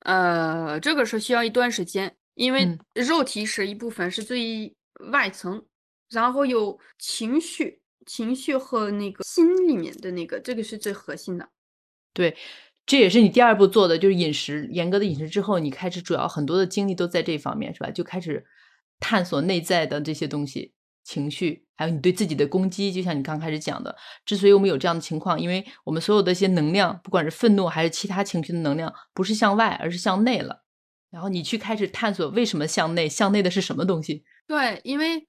[0.00, 4.72] 呃，这个是需要一段时间，因为肉体是一部分，是最
[5.10, 5.60] 外层，
[6.08, 11.48] 然后有情绪，情绪和那个心里面的那个，这个是最核心的。
[12.14, 12.36] 对，
[12.86, 17.90] 这也是你第二步做的，就是饮食严格的饮食之后，你开始主要很多的精力都在这方面，是吧？
[17.90, 18.46] 就开始。
[18.98, 20.72] 探索内在的这些东西，
[21.04, 23.94] 情绪，还有你对自己的攻击，就像你刚开始讲的，
[24.24, 30.64] 之所以我们有这样的情况，因为我们所有的一些能量，不管是愤怒还是其他情绪的能量，不是向外，而是向内了。
[31.10, 34.24] 然后你去开始探索为什么向内，向内的是什么东西？
[34.46, 35.26] 对，因为，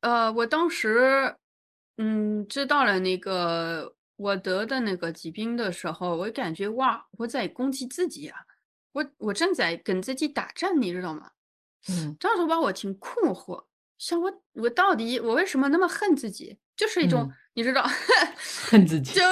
[0.00, 1.36] 呃，我当时，
[1.96, 8.38] 嗯，知道了那个我得的那个疾病的时候，我感觉哇，我在攻击自己啊，
[8.92, 11.30] 我我正在跟自己打仗，你知道吗？
[11.88, 13.64] 嗯，这样说吧，我挺困惑，
[14.04, 16.58] 像我，我到底我为什么那么恨自己？
[16.76, 17.82] 就是一种，你知道，
[18.68, 19.14] 恨自己。
[19.18, 19.22] 就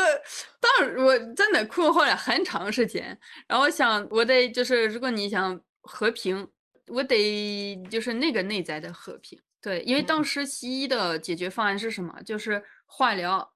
[0.60, 6.48] 当我真的困惑了很长时间，然后我想，我得就是，如果你想和平，
[6.86, 9.38] 我得就是那个内在的和平。
[9.60, 12.22] 对，因为当时西医的解决方案是什么？
[12.22, 13.52] 就是化疗，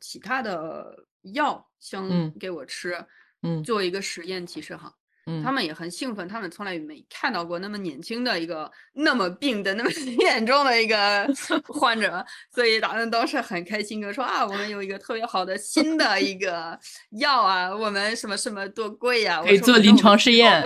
[0.00, 3.04] 其他的药想给我吃，
[3.42, 4.94] 嗯，做一个实验，其实哈。
[5.42, 9.90] 他们也很兴奋，他们从来没看到过那么年轻的一个那么病的那么
[10.24, 11.26] 严重的一个
[11.68, 16.78] 患者，所以他们都是很开心的说啊，我们有一个特别好的新的一个
[17.20, 20.62] 药啊，我们什么什么多贵呀，可以做临床试验。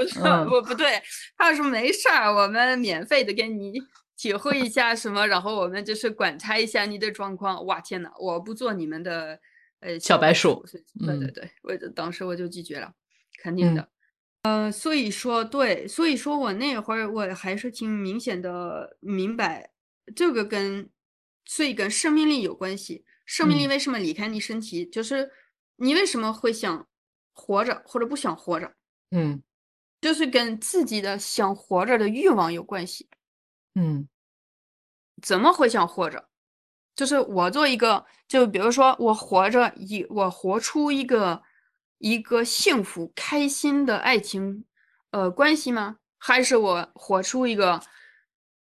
[0.46, 1.03] 不不对，
[1.37, 3.81] 他说没事儿，我们免费的给你
[4.16, 7.64] 体会一下什么，然后我们就是观察一下你的状况。
[7.66, 9.38] 哇天呐，我不做你们的
[9.81, 10.64] 呃小白鼠。
[11.05, 12.92] 对对对，我当时我就拒绝了，
[13.42, 13.88] 肯定的。
[14.43, 19.71] 呃，所以说对，所以说我那会儿我还是挺明显的明白，
[20.17, 20.91] 这个跟
[21.45, 23.05] 所以跟生命力有关系。
[23.25, 24.85] 生命力为什么离开你身体？
[24.85, 25.31] 就是
[25.77, 26.89] 你为什么会想
[27.33, 28.73] 活着或者不想活着？
[29.13, 29.41] 嗯，
[30.01, 33.09] 就是跟自己的想活着的欲望有关系。
[33.77, 34.09] 嗯，
[35.23, 36.29] 怎么会想活着？
[36.97, 41.41] 就是我做一个，就比如说我活着一，我活出一个。
[42.03, 44.65] 一个幸福开心的爱情，
[45.12, 45.99] 呃，关系吗？
[46.19, 47.81] 还是我活出一个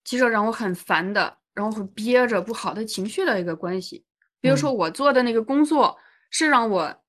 [0.04, 4.04] 其实让我很烦的，然后憋着不好的情绪的一个关系？
[4.40, 5.96] 比如说我做的那个工作
[6.28, 7.02] 是让我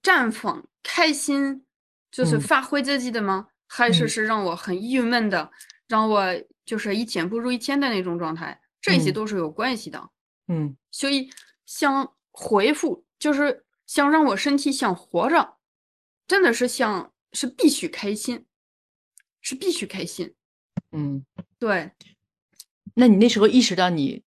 [0.00, 1.66] 绽放开心，
[2.12, 3.48] 就是发挥自己的吗？
[3.66, 5.50] 还是是让我很郁闷的，
[5.88, 6.24] 让我
[6.64, 8.60] 就是一天不如一天的那种状态？
[8.80, 10.10] 这些都是有关系的。
[10.46, 11.28] 嗯，所以
[11.66, 13.64] 想回复就是。
[13.90, 15.56] 想让我身体想活着，
[16.28, 18.46] 真的是想是必须开心，
[19.40, 20.36] 是必须开心。
[20.92, 21.26] 嗯，
[21.58, 21.90] 对。
[22.94, 24.22] 那你那时候意识到你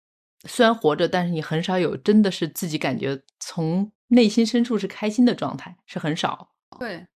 [0.49, 6.51] 虽然活着，但是你很少有真的是自己感觉从内心深处是开心的状态，是很少。
[6.77, 7.07] 对，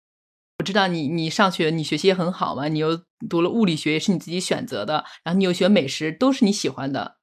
[0.61, 2.97] 我知道你你上学你学习也很好嘛，你又
[3.29, 7.19] 读了物理学也是你自己选择的，然后你又学美食都是你喜欢的，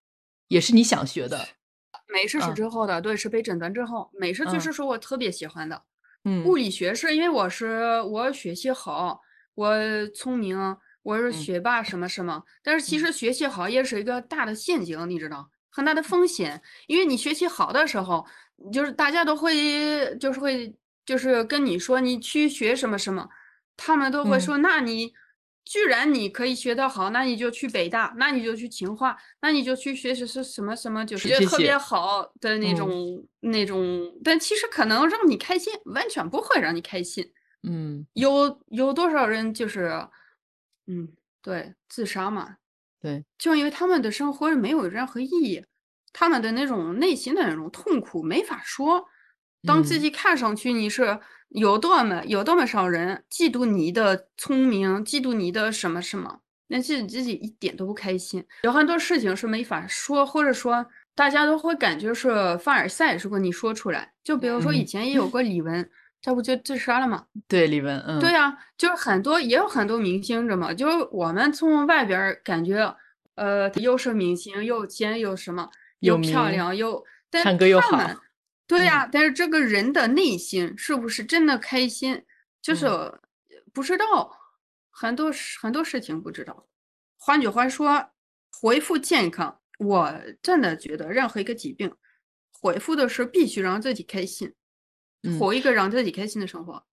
[0.50, 1.48] 也是你想学的。
[2.14, 5.82] 美式是之后的，对，是被诊断之后，美式确实是我特别喜欢的。
[6.26, 9.20] 嗯，物理学是因为我是我学习好，
[9.56, 9.76] 我
[10.16, 12.44] 聪明，我是学霸什么什么。
[12.64, 16.62] 但是其实学习好也是一个大的陷阱，你知道，很大的风险。
[16.88, 18.26] 因为你学习好的时候，
[18.72, 20.74] 就是大家都会就是会
[21.06, 23.28] 就是跟你说你去学什么什么，
[23.76, 25.14] 他们都会说，那你。
[25.66, 34.14] 居然你可以学得好，那你就去北大，那你就去清华，那你就去学习是什么什么，就是特别好的那种那种。
[34.24, 37.32] 但其实可能让你开心，完全不会让你开心。
[37.64, 39.90] 嗯，有有多少人就是，
[40.88, 41.08] 嗯，
[41.42, 42.58] 对，自杀嘛，
[43.02, 45.64] 对，就因为他们的生活没有任何意义，
[46.12, 49.06] 他们的那种内心的那种痛苦没法说。
[49.66, 51.20] 当自己看上去你是。
[51.56, 58.44] 有多么有多么少人嫉妒你的聪明，嫉妒你的什么什么，那自己自己一点都不开心。
[58.64, 63.16] 有很多事情是没法说，或者说大家都会感觉是凡尔赛。
[63.18, 65.88] 如果你说出来，就比如说以前也有过李玟，
[66.20, 67.24] 这不就自杀了吗？
[67.48, 70.74] 对，李玟，嗯，对呀，就是很多也有很多明星，知道吗？
[70.74, 72.92] 就是我们从外边感觉，
[73.36, 77.04] 呃，又是明星，又有钱，又什么，又漂亮，又
[77.44, 78.02] 唱歌又好。
[78.66, 82.24] 对呀，但是这个人的内心是不是真的开心，
[82.62, 82.88] 就是
[83.74, 84.32] 不知道，
[84.90, 86.66] 很多很多事情不知道。
[87.18, 88.10] 换句话说，
[88.62, 91.94] 恢复健康，我真的觉得任何一个疾病，
[92.52, 94.54] 恢复的是必须让自己开心，
[95.38, 96.84] 活一个让自己开心的生活。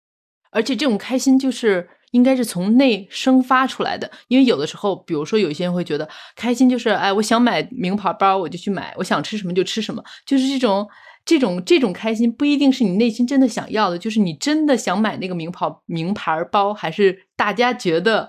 [0.50, 10.88] 而且这种开心就是应该是从内生发出来的，因为有的时候，比如说有些人会觉得开心就是，哎，我想买名牌包我就去买，我想吃什么就吃什么，就是这种。
[11.24, 18.28] 这种这种开心不一定是你内心真的想要的，就是你真的想买那个名牌名牌包，还是大家觉得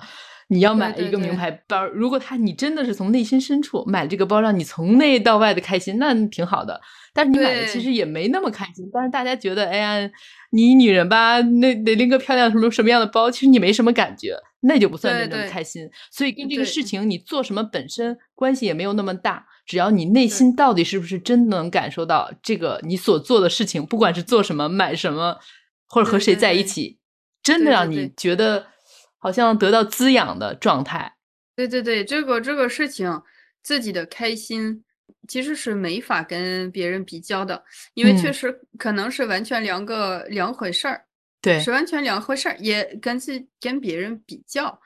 [0.49, 1.85] 你要买一个名牌包？
[1.87, 6.79] 如果他你真的是从内心深处买这个包，让你从内到外的开心，那挺好的。
[7.13, 8.89] 但是你买的其实也没那么开心。
[8.93, 10.11] 但是大家觉得，哎呀，
[10.51, 15.89] 你女人吧，那得拎个漂亮什么什么样的包，其实你没什么感觉，那就不算真正开心。
[16.11, 19.45] 所以跟这个事情你做什么本身关系也没有那么大。
[19.71, 25.39] 只要你内心到底是不是真的能感受到这个你所做的事情，不管是做什么、买什么，
[25.87, 26.99] 或者和谁在一起，
[27.41, 28.67] 真的让你觉得
[29.17, 31.15] 好像得到滋养的状态。
[31.55, 33.21] 对对对，这个这个事情，
[33.63, 34.83] 自己的开心
[35.29, 41.05] 其实是没法跟别人比较的，因为确实可能是完全两个两回事儿。
[41.41, 44.81] 对，是完全两回事儿，也跟自跟别人比较，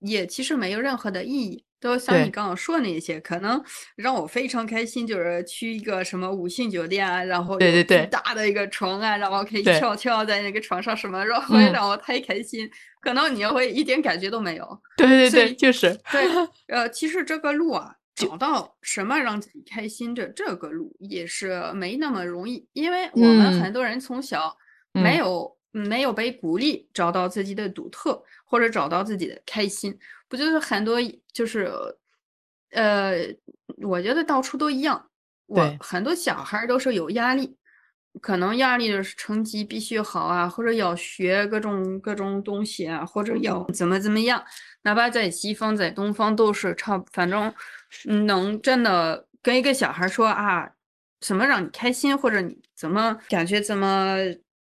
[0.00, 1.64] 也其实没有任何的意义。
[1.82, 3.60] 都像你刚刚说那些，可能
[3.96, 12.70] 让我非常开心，就是去一个什么五星酒店啊，然后对对对，大的一个床啊，然后可以跳跳在那个床上什么，然后会让我太开心。
[13.00, 14.80] 可能你会一点感觉都没有。
[14.96, 16.22] 对对对，就是对。
[16.72, 24.56] 呃，其实这个路啊，找到什么让自己开心的这个路也是没那么容易，因为我们很多人从小
[24.92, 29.98] 没有没有被鼓励找到自己的独特，或者找到自己的开心。
[30.32, 30.98] 不就是很多，
[31.30, 31.70] 就是，
[32.70, 33.16] 呃，
[33.82, 35.10] 我觉得到处都一样。
[35.44, 37.54] 我很多小孩都是有压力，
[38.22, 44.42] 可能压力就是成绩必须好啊，或者要学各种各种东西啊，或者要怎么怎么样。
[44.84, 47.52] 哪怕在西方，在东方都是差，反正
[48.26, 50.66] 能真的跟一个小孩说啊，
[51.20, 54.16] 什么让你开心，或者你怎么感觉怎么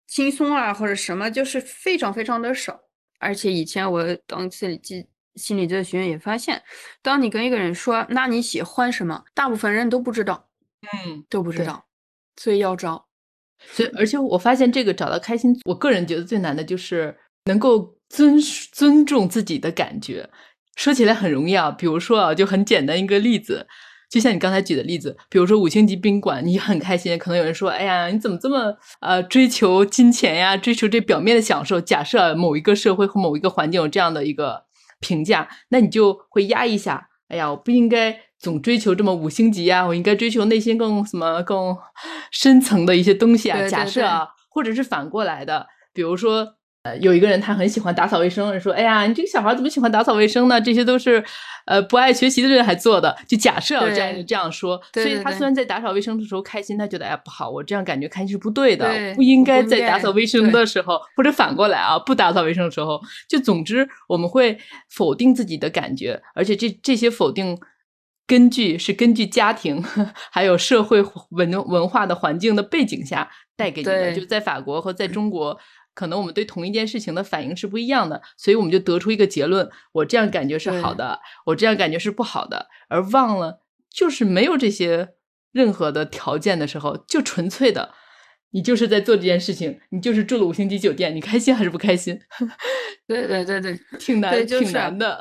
[0.06, 2.80] 轻松啊，或者什么，就是非常非常的少。
[3.18, 5.08] 而且以前我当心理记。
[5.36, 6.62] 心理咨询也发现，
[7.02, 10.48] 当你跟一个人说“那你喜欢什么”，大部分人都不知道，
[10.82, 11.86] 嗯，都不知道，
[12.38, 13.08] 所以要找。
[13.60, 18.40] 所以，而且我发现这个找到开心，我个人觉得最难的就是能够尊
[18.72, 20.30] 尊重自己的感觉。
[20.76, 23.68] 说起来很容易啊，比如说啊，就很简单一个例子，
[24.10, 34.64] 就像你刚才举的例子，比如说五星级宾馆，你很开心，可能有人说：“哎呀，你怎么这么呃追求金钱呀，追求这表面的享受？”假设某一个社会或某一个环境有这样的一个。
[35.00, 37.08] 评价，那你就会压一下。
[37.28, 41.76] 哎呀，我不应该总追求这么五星级啊，我应该追求内心更什么更
[42.32, 43.68] 深层的一些东西啊。
[43.68, 46.56] 假设啊，或者是反过来的，比如说。
[46.86, 50.62] 呃，有一个人他很喜欢打扫卫生，说：“哎呀，你这个小孩怎么喜欢打扫卫生呢？
[50.62, 51.24] 这些都是，
[51.66, 64.56] 呃，不爱学习的人还做的。”就假设这样这样说，所以他虽然在打扫卫生的时候开心，他觉得哎不好，我这样感觉开心是不对的，不应该在打扫卫生的时候，或者反过来啊，不打扫卫生的时候，就总之我们会
[64.92, 67.58] 否定自己的感觉，而且这这些否定
[68.28, 69.84] 根据是根据家庭
[70.32, 75.60] 还有社会文文化的环境的背景下带给你的，就在法国和在中国。
[75.96, 82.68] 可能我们对同一件事情的反应是不一样的，所以我们就得出一个结论：我这样感觉是好的，我这样感觉是不好的。
[82.90, 85.14] 而忘了，就是没有这些
[85.52, 87.94] 任何的条件的时候，就纯粹的，
[88.52, 92.20] 你就是在做这件事情，你就是住了五星级酒店，你开心还是不开心？
[93.08, 95.20] 对对对对，挺难，挺难的。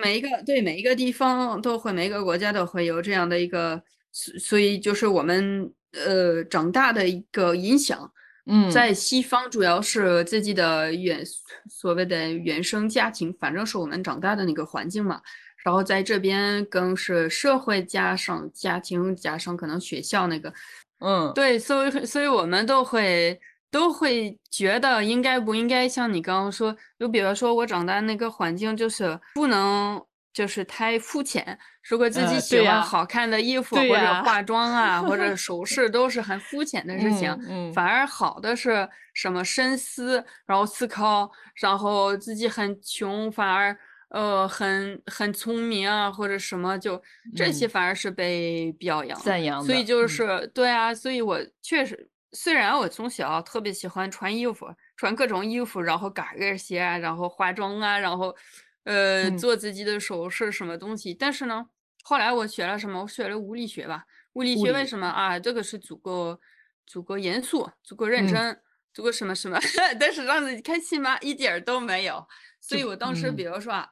[0.00, 8.12] 每一个对每一个地方都会，每一个国家都会有这样的一个，所以就是我们呃长大的一个影响。
[8.46, 11.24] 嗯，在西方主要是自己的原
[11.70, 15.20] 所谓的原生家庭，反正是我们长大的那个环境嘛。
[15.64, 20.52] 然后在这边更是社会加上家庭加上可能学校那个，
[20.98, 23.40] 嗯，对，所以所以我们都会
[23.70, 43.76] 都会觉得应该不应该像你刚刚说，就比如说我长大那个环境就是不能就是太肤浅，如果自己喜欢好看的衣服或者化妆啊或者 首饰都是很肤浅的事情，反而好的是什么深思，然后思考，然后自己很穷反而。
[44.14, 47.02] 呃，很很聪明啊，或者什么，就
[47.34, 49.66] 这些反而是被表扬、赞扬的。
[49.66, 54.66] 所以就是对啊，所以我确实，虽然我从小特别喜欢穿衣服，
[54.98, 58.36] 穿各种衣服，然后高跟鞋啊，然后化妆啊，然后
[58.84, 61.68] 呃做自己的手是什么东西，但是呢，
[62.02, 63.02] 后来我学了什么？
[63.02, 64.06] 我学了物理学吧。
[64.34, 65.38] 物理学为什么啊？
[65.38, 66.40] 这个是足够
[66.86, 68.60] 足够严肃、足够认真、
[68.92, 69.58] 足够什么什么？
[70.00, 71.18] 但是让自己开心吗？
[71.20, 72.26] 一点都没有。
[72.60, 73.88] 所以我当时，比如说啊。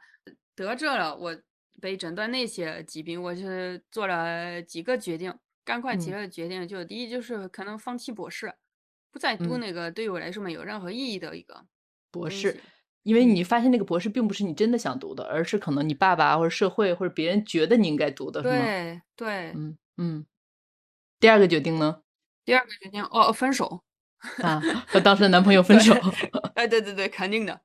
[0.56, 1.34] 得这了，我
[1.80, 5.32] 被诊断那些疾病，我是做了几个决定，
[5.64, 6.68] 赶快几个决定。
[6.68, 8.52] 就第一就是可能放弃博士，
[9.10, 11.64] 不再读那个对于我来说没有任何意义的一个
[12.10, 12.60] 博士，
[13.02, 18.54] 因为你发现那个博士并不是你真的想读的，而是可能你爸爸或者社会或者别人觉得你应该读的，是吗？
[18.54, 20.26] 对对，嗯嗯。
[21.18, 22.02] 第二个决定呢？
[22.44, 23.82] 第二个决定哦，分手
[24.42, 25.94] 啊，和当时的男朋友分手。
[26.54, 27.60] 哎，对对对，肯定的。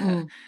[0.00, 0.28] 嗯。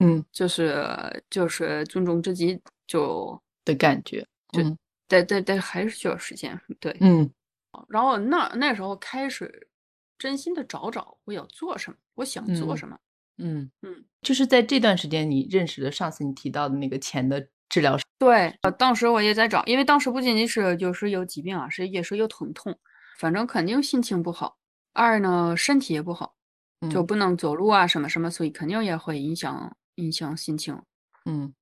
[0.00, 4.60] 嗯，就是就是尊重自己就的感觉，就
[5.06, 7.30] 但但但还是需要时间，对，嗯。
[7.88, 9.68] 然后那那时候开始
[10.18, 12.98] 真心的找找我要做什么，我想做什么，嗯
[13.38, 22.78] 嗯嗯，就是在这段时间你认识的上次你提到的那个钱的治疗师，对，当时我也在找，因为当时不仅仅是就是有疾病啊，是也是有疼痛，
[23.18, 24.56] 反正肯定心情不好，
[24.92, 26.34] 二呢身体也不好，
[26.90, 29.76] 就不能走路啊什么什么，所以肯定也会影响。
[29.96, 30.76] 影响心情，
[31.24, 31.54] 嗯，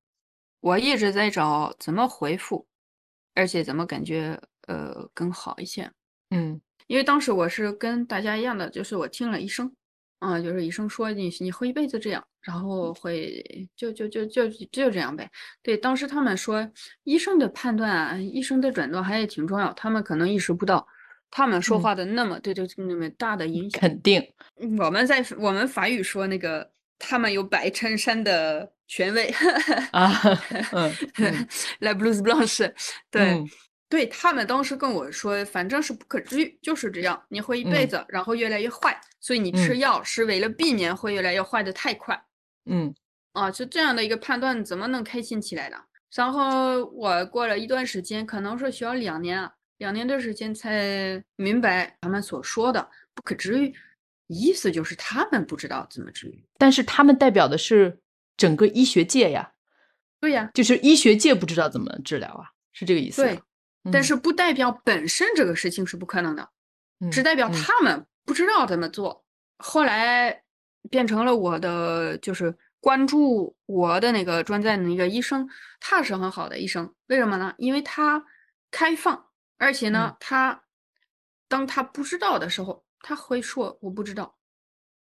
[0.61, 2.67] 我一直在找怎么回复，
[3.35, 5.93] 而且怎么感觉呃更好一些，
[6.31, 9.77] 嗯，因为当时我是跟大家一样的，就是我听了医生，
[10.23, 15.29] 啊，就是医生说你你会一辈子这样，然后会就就就就就这样呗。
[15.63, 16.67] 对，当时他们说
[17.05, 20.87] 医生的判断啊，医生的诊断还挺重要，他们可能意识不到
[21.31, 23.81] 他们说话的那么对对那么大的影响。
[23.81, 24.27] 肯定，
[24.79, 26.71] 我们在我们法语说那个。
[27.05, 29.27] 他们有白衬衫的权威
[29.91, 30.09] 啊，
[30.71, 30.89] 嗯，
[31.81, 32.73] La blouse blanche，
[33.11, 33.45] 对，
[33.89, 42.23] 对他们当时跟我说，反正是不可治愈，就是这样，你会一辈子，然后越来越坏，所以你吃药是为了避免会越来越坏的太快，
[42.67, 42.93] 嗯，
[43.33, 45.77] 啊，就这样的一个判断，怎么能开心起来的？
[46.15, 53.73] 然后我过了一段时间，可能是需要两年啊，两年的时间才明白他们所说的不可治愈。
[54.27, 57.99] 意思就是他们不知道怎么治愈，但是他们代表的是
[58.37, 59.53] 整个医学界呀。
[60.21, 63.23] 对呀，就是医学界不知道怎么治疗啊，是这个意思。
[63.23, 63.41] 对，
[63.93, 66.49] 但是不代表本身这个事情是不可能的，
[67.11, 69.25] 只代表他们不知道怎么做。
[69.59, 70.43] 后来
[70.91, 75.49] 变成了我的，就是关注我的那个专在的那个医生，
[75.81, 76.95] 他是很好的医生。
[77.09, 77.55] 为什么呢？
[77.59, 78.25] 因为他
[78.71, 79.27] 开放，
[79.59, 80.65] 而且呢，他
[81.49, 82.85] 当他不知道的时候。
[83.05, 84.37] 他会说我不知道，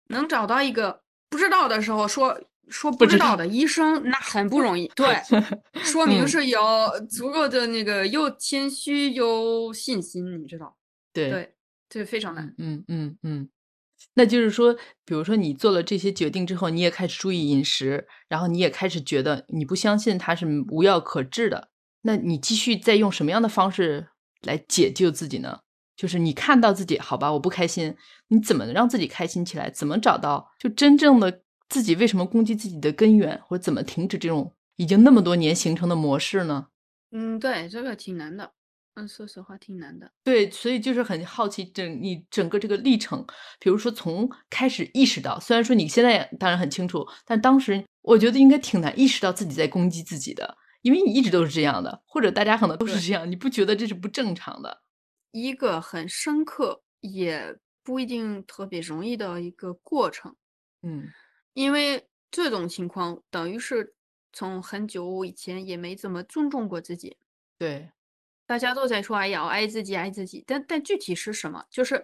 [0.07, 4.87] 能找到一个不知道的时候说说不知道的医生，那很不 容易。
[4.95, 5.13] 对，
[5.83, 6.61] 说明是有
[7.09, 10.77] 足够的那个又谦虚又信心，你知道？
[11.11, 11.55] 对对，
[11.91, 12.55] 这非常难。
[12.57, 13.49] 嗯嗯嗯。
[14.15, 14.73] 那就是说，
[15.05, 21.69] 比如说你做了这些决定之后，你也开始注意饮食，然后你也开始觉得你不相信它是无药可治的，
[22.03, 24.07] 那你继续再用什么样的方式
[24.41, 25.59] 来解救自己呢？
[25.95, 27.95] 就是你看到自己好吧，我不开心，
[28.29, 29.69] 你怎么让自己开心起来？
[29.69, 36.69] 怎么找到就真正的自己为什么攻击自己的根源，或者怎么停止这种已经那么多年形成的模式呢？
[37.11, 38.53] 嗯，对，这个挺难的。
[38.95, 40.11] 嗯，说实话挺难的。
[40.23, 43.25] 对，所以就是很好奇整你整个这个历程，
[43.59, 54.81] 比如说从开始意识到，虽然说你现在当然很清楚，但当时我觉得应该挺难意识到自己在攻击自己的，因为你一直都是这样的，或者大家可能都是这样，你不觉得这是不正常的？
[55.31, 60.35] 一个很深刻，也不一定特别容易的一个过程，
[60.83, 61.07] 嗯，
[61.53, 63.95] 因为这种情况等于是
[64.33, 67.15] 从很久以前也没怎么尊重过自己，
[67.57, 67.89] 对，
[68.51, 71.63] 大家都在说哎呀爱自己爱自己，但但具体是什么？
[71.69, 72.03] 就是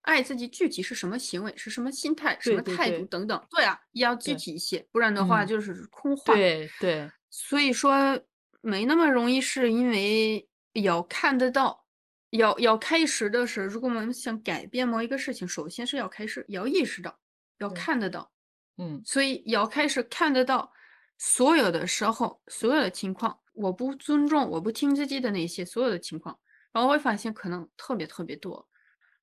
[0.00, 8.20] 爱自己具体是什么行为，是什么心态，什么态度等等，对啊，要具体一些，不然的话就是空话，对对，所以说
[8.60, 11.84] 没那么容易，是因为要看得到。
[12.30, 17.16] 要要开始的是，如果我们想改变某一个事情，首先是要开始，要意识到，
[17.58, 18.32] 要看得到，
[18.78, 20.72] 嗯，所以要开始看得到
[21.18, 26.38] 所有的时候，所有的情况，我不尊重，我不听自己的那些所有的情况，
[26.72, 28.68] 然后会发现可能特别特别多，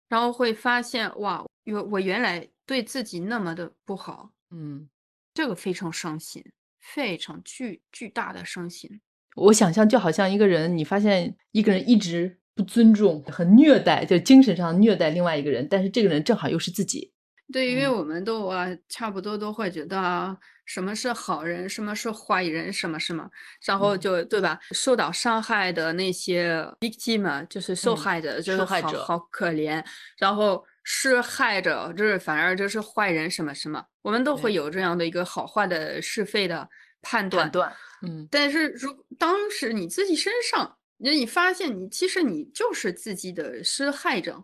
[0.08, 4.90] 然后会发现哇，原我原来对自己那么的不好，嗯，
[5.34, 6.44] 这个非常伤心，
[6.80, 9.02] 非常巨巨大的伤心。
[9.36, 17.14] 我想象就好像一个人，你发现一个人一直不尊重、很虐待，就精神上虐待另外一个人，但是这个人正好又是自己。
[17.52, 20.38] 对，因为嗯我们都啊，差不多都会觉得啊，
[20.74, 23.30] 什么是好人，什么是坏人，什么什么，
[23.66, 24.58] 然后嗯就对吧？
[24.72, 29.84] 受到伤害的那些 victim 就是受嗯害者，就是受害者好好可怜，
[30.18, 36.66] 然后施害者就是反而就是坏人，什么什么，我们都会有这样的一个好坏的是非的
[37.02, 37.52] 判断判。
[37.52, 44.42] 断，嗯但是如当时你自己身上，那你发现你其实你就是自己的施害者。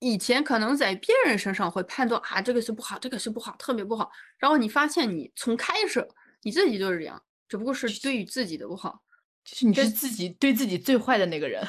[0.00, 4.10] 以前可能在别人身上会判断啊，这个是不好，这个是不好，特别不好。
[4.38, 6.06] 然后你发现你从开始
[6.42, 9.02] 你自己就是这样，只不过是对于自己的不好。
[9.44, 11.66] 就是你这是自己对自己最坏的那个人。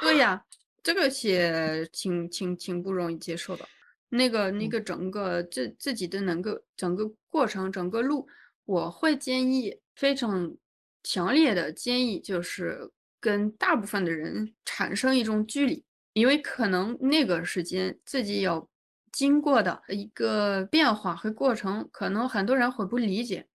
[0.00, 0.44] 对呀，
[0.82, 3.66] 这个也挺挺挺不容易接受的。
[4.10, 8.28] 那个那嗯个整个自自己的那个整个过程整个路，
[8.64, 10.56] 我会建议非常
[11.02, 12.90] 强烈的建议，就是
[13.20, 15.83] 跟大部分的人产生一种距离，
[16.14, 18.66] 因为可能那个时间自己有
[19.12, 23.46] 经过的一个变化和过程，可能很多人会不理解。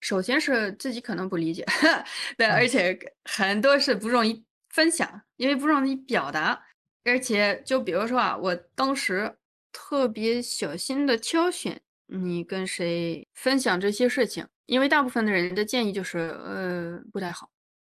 [0.00, 1.64] 首先是自己可能不理解，
[2.38, 6.62] 对，而嗯且很多是不容易分享，因为不容易表达。
[7.04, 9.36] 而且就比如说啊，我当时
[9.72, 17.50] 特别小心的挑选你跟谁分享这些事情，因为大部分的人的建议就是呃不太好，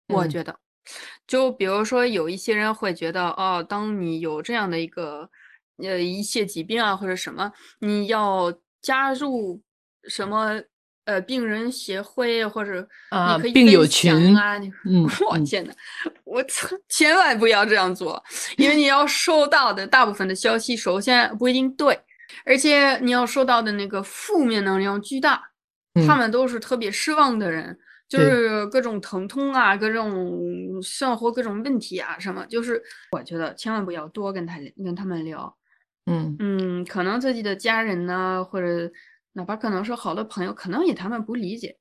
[0.07, 0.59] 我嗯觉得。
[1.27, 5.29] 就比如说有一些人会觉得哦，当你有这样的一个
[5.77, 9.61] 呃一些疾病啊或者什么，你要加入
[10.07, 10.61] 什么
[11.05, 15.09] 呃病人协会或者啊你可以病友群啊，你嗯嗯。
[15.29, 15.73] 我天呐，
[16.23, 18.21] 我操，千万不要这样做，
[18.57, 21.99] 因为你要收到的大部分的消息，首先不一定对，
[22.45, 25.51] 而且你要收到的那个负面能量巨大，
[26.07, 26.17] 他嗯。
[26.17, 27.79] 们都是特别失望的人，
[28.11, 32.83] 就是各种疼痛啊，各种生活各种问题啊，什么，就是
[33.13, 35.55] 我觉得千万不要多跟他跟他们聊，
[36.07, 36.35] 嗯。
[36.39, 38.91] 嗯，可能自己的家人呢，或者
[39.31, 41.77] 哪怕可能是好的朋友，可能也他们不理解。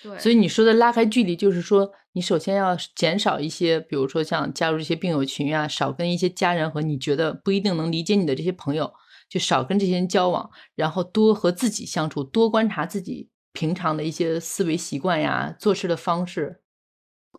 [0.00, 8.92] 对，所以你说的拉开距离，就是说你首先要减少一些，比如说像加入一些病友群啊，少跟一些家人和你觉得不一定能理解你的这些朋友，
[9.28, 16.60] 就少跟这些人交往，然后多和自己相处，多观察自己平常的一些思维习惯呀、做事的方式。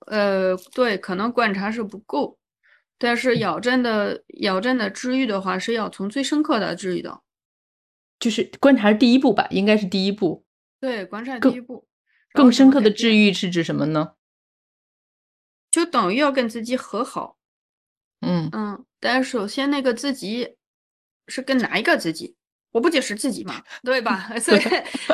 [0.07, 2.39] 呃，对，可能观察是不够，
[2.97, 7.21] 但是嗯要真的咬针的治愈的话，是要从最深刻的治愈的。
[8.19, 10.45] 就是观察是第一步吧，应该是第一步。
[10.79, 11.87] 对，观察第一步，
[12.33, 14.13] 更深刻的治愈是指什么呢？
[15.69, 17.37] 就等于要跟自己和好。
[18.21, 20.55] 嗯嗯，但是首先那个自己
[21.27, 22.37] 是跟哪一个自己？
[22.75, 24.29] 我不解释自己嘛， 对吧？
[24.37, 24.61] 所以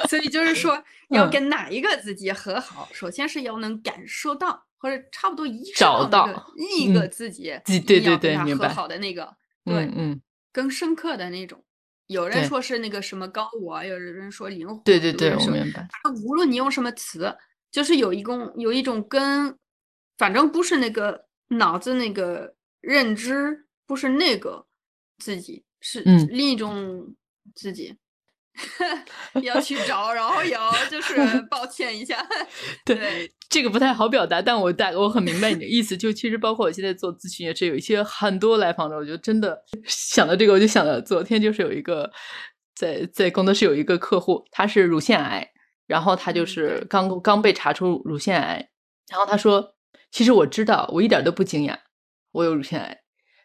[0.10, 0.84] 所以就是说
[1.14, 11.64] 要嗯跟哪一个自己和好，首先是要能感受到或者差不多意识找到另一个嗯自己，对对对跟他和好的那个，对嗯，嗯，更深刻的那种。
[12.08, 15.82] 有人说是那个什么高我，有人说灵魂，对对对，我明白。
[15.82, 17.38] 啊无论你用什么词，
[17.72, 19.56] 就是有一种有一种跟，
[20.18, 24.66] 反正不是那个脑子那个认知，不是那个
[25.20, 27.16] 自己，是嗯另一种
[27.56, 27.96] 自己，
[29.44, 31.16] 要去找，然后要就是
[31.50, 32.26] 抱歉一下，
[32.86, 35.98] 对这个不太好表达，但我大我很明白你的意思。
[35.98, 42.12] 就其实包括我现在做咨询也是有一些很多来访者，我就真的想到这个，我就想到昨天就是有一个
[42.76, 45.50] 在在工作室有一个客户，他是乳腺癌，
[45.88, 48.70] 然后他就嗯是对刚刚被查出乳腺癌，
[49.10, 49.76] 然后他说，
[50.12, 51.78] 其实我知道，我一点都不惊讶，
[52.32, 52.88] 我有乳腺癌。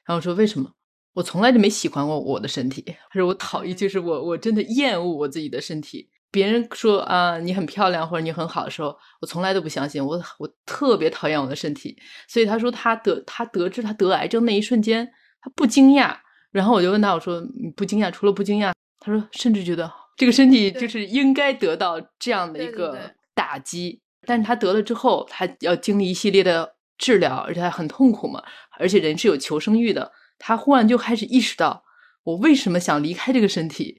[0.05, 0.71] 然后我说为什么？
[1.17, 6.07] 我从来就没喜欢过我的身体，他说我讨厌，嗯就是我我真的厌恶我自己的身体。
[6.31, 11.97] 别人说啊你很漂亮或者你很好的时候，我从来都不相信，我我特别讨厌我的身体。
[12.29, 15.11] 所以他说他得他得知他得癌症那一瞬间，
[15.41, 16.15] 他不惊讶。
[16.51, 18.11] 然后我就问他，我说你不惊讶？
[18.11, 24.03] 除了不惊讶，他说甚至觉得这个身体就是应该得到这样的一对对对个打击。
[24.27, 28.43] 但是他得了之后，他要经历一系列的治疗，而且他很痛苦嘛，
[28.79, 30.13] 而且人是有求生欲的。
[30.39, 31.85] 他忽然就开始意识到，
[32.25, 33.99] 我为什么想离开这个身体，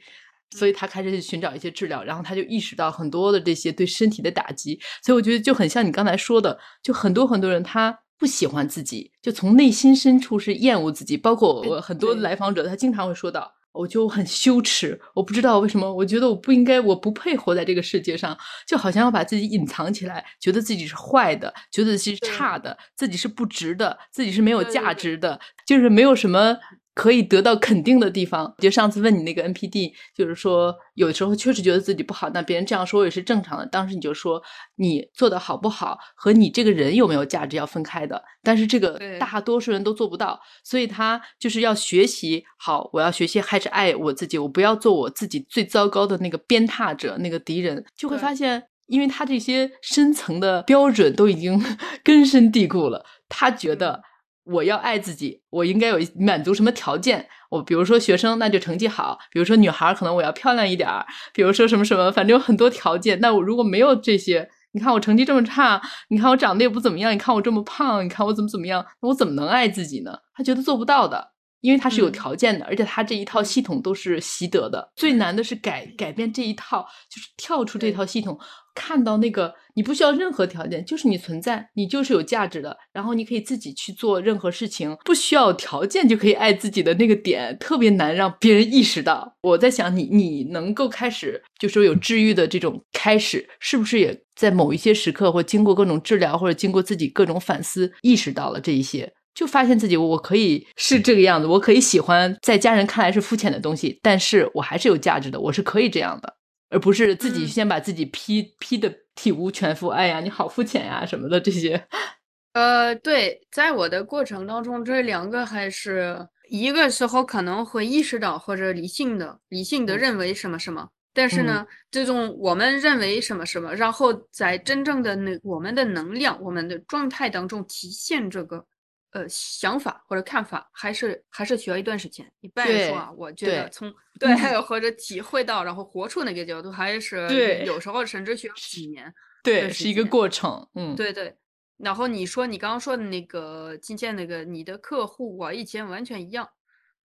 [0.52, 4.80] 所以他开始去寻找一些治疗，然后他就意识到很多的这些对身体的打击。
[5.04, 11.18] 所以我觉得就很像你刚才说的，就很多很多人他不喜欢自己，就从内心深处是厌恶自己。
[11.18, 26.58] 包括我很多来访者，他经常会说到，我就很羞耻，我不知道为什么，我觉得我不应该，我不配活在这个世界上，就好像要把自己隐藏起来，觉得自己是坏的，觉得自己是差的，自己是不值的，自己是没有价值的，就是没有什么。
[26.98, 33.64] 可以得到肯定的地方，就上次问你那个 NPD，就是说有的时候确实觉得自己不好，那别人这样说也是正常的。
[33.68, 34.42] 当时你就说
[34.78, 48.64] 你做的好不好和你这个人有没有价值要分开的，但是这个大多数人都做不到，所以他就是要学习好，我要学习还是爱我自己，我不要做我自己最糟糕的那个鞭挞者、那个敌人，就会发现。
[48.88, 51.62] 因为他这些深层的标准都已经
[52.06, 54.02] 根深蒂固了，他觉得嗯
[54.48, 57.28] 我要爱自己，我应该有满足什么条件？
[57.50, 63.20] 我比如说学生，那就成绩好；比如说女孩，可能我要漂亮一点儿；比如说什么什么，反正有很多条件。
[63.20, 70.18] 那我如果没有这些，你看我成绩这么差，你看我长得也不怎么样，你看我这么胖，你看我怎么怎么样，那我怎么能爱自己呢？
[70.34, 71.32] 他觉得做不到的。
[71.62, 74.92] 因为它是有嗯条件的，而且它这一套系统都是习得的。
[74.96, 78.38] 最难的是改改变这一套，就是跳出这套系统，
[78.76, 89.36] 看到那个你不需要任何条件，就是你存在，你就是有价值的，然后你可以自己去做任何事情，不需要条件就可以爱自己的那个点，特别难让别人意识到。
[89.42, 99.12] 我在想你，你能够开始就说有治愈的这种开始，是不是也在某一些时刻，或经过各种治疗，或者经过自己各种反思，意识到了这一些？
[99.38, 106.34] 就发现自己我可以是这个样子，我可以喜欢在家人看来是肤浅的东西，但是我还是有价值的，我是可以这样的，
[106.72, 109.90] 而不是自己嗯先把自己批批的体无全肤。
[109.90, 111.88] 哎呀，你好肤浅呀什么的这些。
[112.54, 128.66] 呃，对，在我的过程当中，这两个还是一个时候可能会意识到或者理性的理性的嗯认为什么什么，但是呢，这种我们认为什么什么，然后在真正的那我们的能量、我们的状态当中体现这个
[129.12, 132.30] 呃想法或者看法，还是还是需要一段时间。
[132.42, 139.14] 一般来说啊，我觉得对从对或者体会到，然后活出那个角度，还是对有时候甚至需要几年。
[139.44, 140.68] 对，是一个过程。
[140.76, 141.36] 嗯，对对，
[141.78, 146.50] 然后你说你刚刚说的那个今天那个你的客户，我以前完全一样，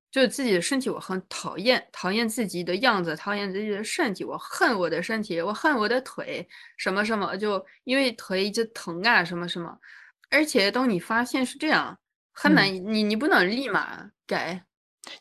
[0.10, 9.78] 就是自己的身体我很讨厌，讨厌自己的样子，讨厌自己的身体，我恨我的身体，我恨我的腿，什么什么，就因为腿一直疼啊，什么什么，
[10.34, 11.99] 而且当你发现是这样，
[12.34, 14.65] 很难，你你不能立马改，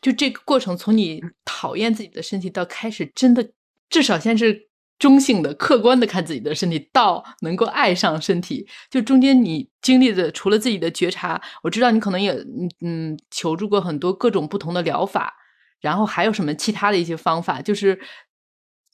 [0.01, 3.51] 就这个过程，从你讨厌自己的身体到开始真的，
[3.89, 15.35] 至少先是中性的、客观的看自己的身体，到能够爱上身体，就中间你经历的，除了自己的觉察，我知道你可能也嗯嗯求助过很多各种不同的疗法，
[15.79, 17.99] 然后还有什么其他的一些方法，就是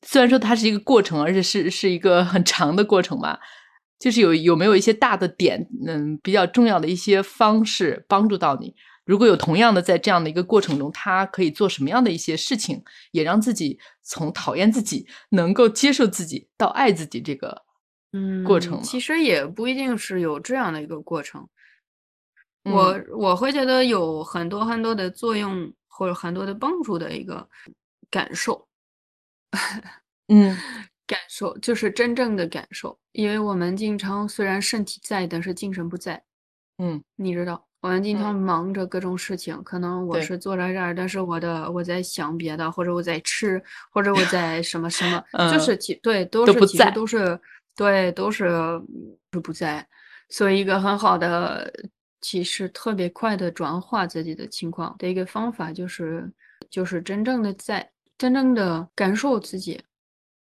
[0.06, 3.40] 虽然说它是一个过程，而且是是一个很长的过程吧。
[4.00, 8.74] 就是有有没有一些大的点，嗯，比较重要的一些方式帮助到你？
[9.06, 17.64] 如果有同样的在这样的一个过程中，他可以做什么样的一些事情，也让自己从讨厌自己，能够接受自己，到爱自己这个
[18.14, 18.82] 嗯，过程呢？
[18.84, 21.48] 其实也不一定是有这样的一个过程。
[22.66, 27.48] 嗯我我会觉得有很多很多的作用或者很多的帮助的一个
[28.12, 28.68] 感受，
[30.28, 30.56] 嗯
[31.10, 36.22] 感受就是真正的感受，因为我们经常虽然身体在，但是精神不在，
[36.78, 37.02] 嗯。
[37.16, 38.38] 你知道，我们经常嗯。
[38.40, 40.38] 忙着各种事情，可能我是。
[40.38, 43.60] 坐在这儿，但是我的我在想别的，或者我在吃，
[43.92, 45.18] 或者我在什么什么，
[45.52, 45.58] 就。
[45.58, 47.40] 嗯是其对都是其实都不在都是
[47.76, 48.48] 对都是
[49.34, 49.84] 是不在，
[50.30, 51.74] 所以一个很好的
[52.22, 56.32] 其实特别快的转化自己的情况的一个方法就是
[56.70, 59.82] 就是真正的在真正的感受自己，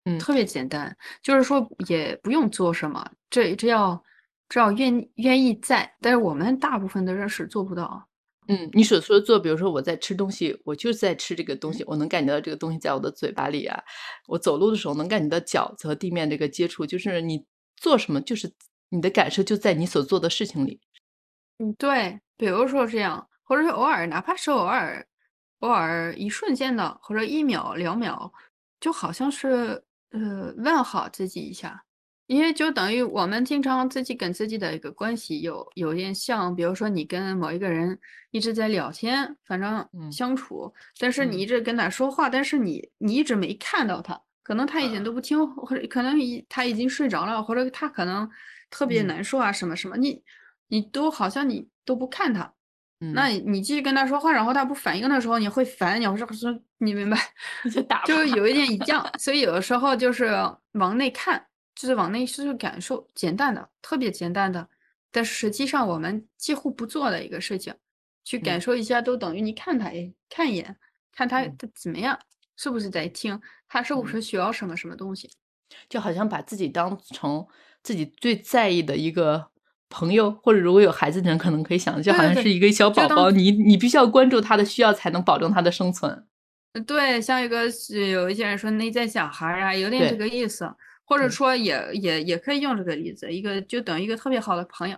[0.05, 4.03] 嗯特别简单，就是说也不用做什么，这这要
[4.49, 8.07] 只要愿愿意在，但是我们大部分的人是做不到。
[8.51, 13.79] 嗯，你所说的做，比如说我在吃东西，我就是在吃这个东西，我能感觉到这个东西在我的嘴巴里啊。
[14.27, 17.45] 我走路的时候能感觉到脚和地面这个接触，就是你
[17.77, 18.51] 做什么，就是
[18.89, 20.81] 你的感受就在你所做的事情里。
[21.59, 25.07] 嗯，对，比如说这样，或者是偶尔，哪怕是偶尔，
[25.59, 28.33] 偶尔一瞬间的，或者一秒、两秒，
[28.81, 31.85] 就好像是呃问好自己一下，
[32.27, 37.99] 因为就等于我们经常自己跟自己的一个关系有有点像，比如说你跟某一个人
[38.31, 40.19] 一直在聊天，反正嗯。
[40.19, 41.43] 相处，但是你嗯。
[41.43, 45.05] 一直跟他说话，但是你你一直没看到他，可能他已经啊。
[45.05, 48.29] 都不听，或者可能已他已经睡着了，或者他可能
[48.71, 49.13] 特别嗯。
[49.13, 50.23] 难受啊，什么什么，你
[50.69, 52.55] 你都好像你都不看他。
[53.01, 57.17] 嗯，那你你继续跟他说话，然后他不反应的时候，你会烦，你会说说你明白，
[57.73, 59.09] 就打就是有一点一样。
[59.19, 60.31] 所以有的时候就是
[60.73, 64.69] 往内看，就是往内去感受，简单的，特别简单的，
[65.13, 67.73] 但是实际上我们几乎不做的一个事情，
[68.25, 70.77] 去感受一下，都等于你看他一看一眼，
[71.13, 72.19] 看他他怎么样，
[72.57, 75.31] 是不是在听，他是不是需要什么什么东西，
[75.89, 77.47] 就好像把自己当成
[77.85, 79.51] 自己最在意的一个
[79.89, 86.25] 朋友，或者如果有孩子的人可能可以想，就好像是一个小宝宝，你你必须要关注他的需要，才能保证他的生存。
[86.87, 87.65] 对，像一个
[88.13, 90.71] 有一些人说内在小孩啊，有点这个意思，
[91.05, 94.97] 或者说也也也可以用这个例子，一个就等于一个特别好的朋友。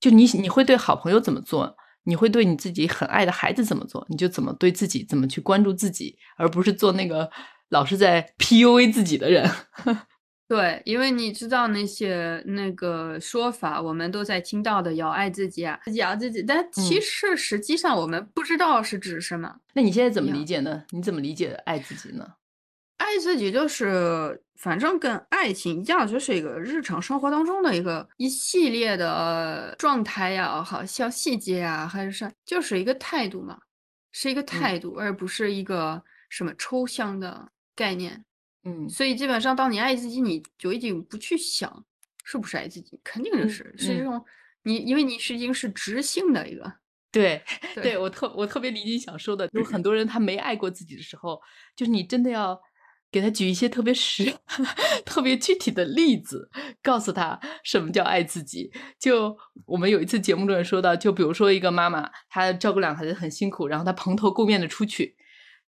[0.00, 1.76] 就你你会对好朋友怎么做？
[2.06, 4.04] 你会对你自己很爱的孩子怎么做？
[4.10, 7.30] 你就怎么对自己怎么去关注自己，而不是做那个
[7.70, 9.48] 老是在 PUA 自己的人。
[10.46, 16.42] 对，因为你知道那些那个说法，我们都在听到的，要爱自己啊，自己要自己。
[16.42, 19.56] 但其实实际上我们不知道是指什么。
[19.72, 20.84] 那你现在怎么理解呢？
[20.90, 22.34] 你怎么理解爱自己呢？
[22.98, 33.58] 爱自己就是，反正跟爱情一样，就是一个日常生活当中的一个一系列的状态呀，好像细节啊，还是就是一个态度嘛，
[34.12, 38.24] 是一个态度，而不是一个什么抽象的概念。
[38.64, 41.84] 嗯，所以基本上，当你爱自己，你就已经不去想
[42.24, 44.24] 是不是爱自己，肯定是是这种
[44.62, 46.72] 你，因为你是已经是直性的一个。
[47.12, 47.40] 对，
[47.76, 51.40] 对我特我特别理解你想说的，就是很多人他没爱过自己的时候，
[51.76, 52.60] 就是你真的要
[53.12, 54.34] 给他举一些特别实、
[55.06, 56.50] 特别具体的例子，
[56.82, 58.72] 告诉他什么叫爱自己。
[58.98, 59.36] 就
[59.66, 65.16] 我们有一次节目中也说到，就比如说一个妈妈，她照顾两个孩子很辛苦，然后她蓬头垢面的出去。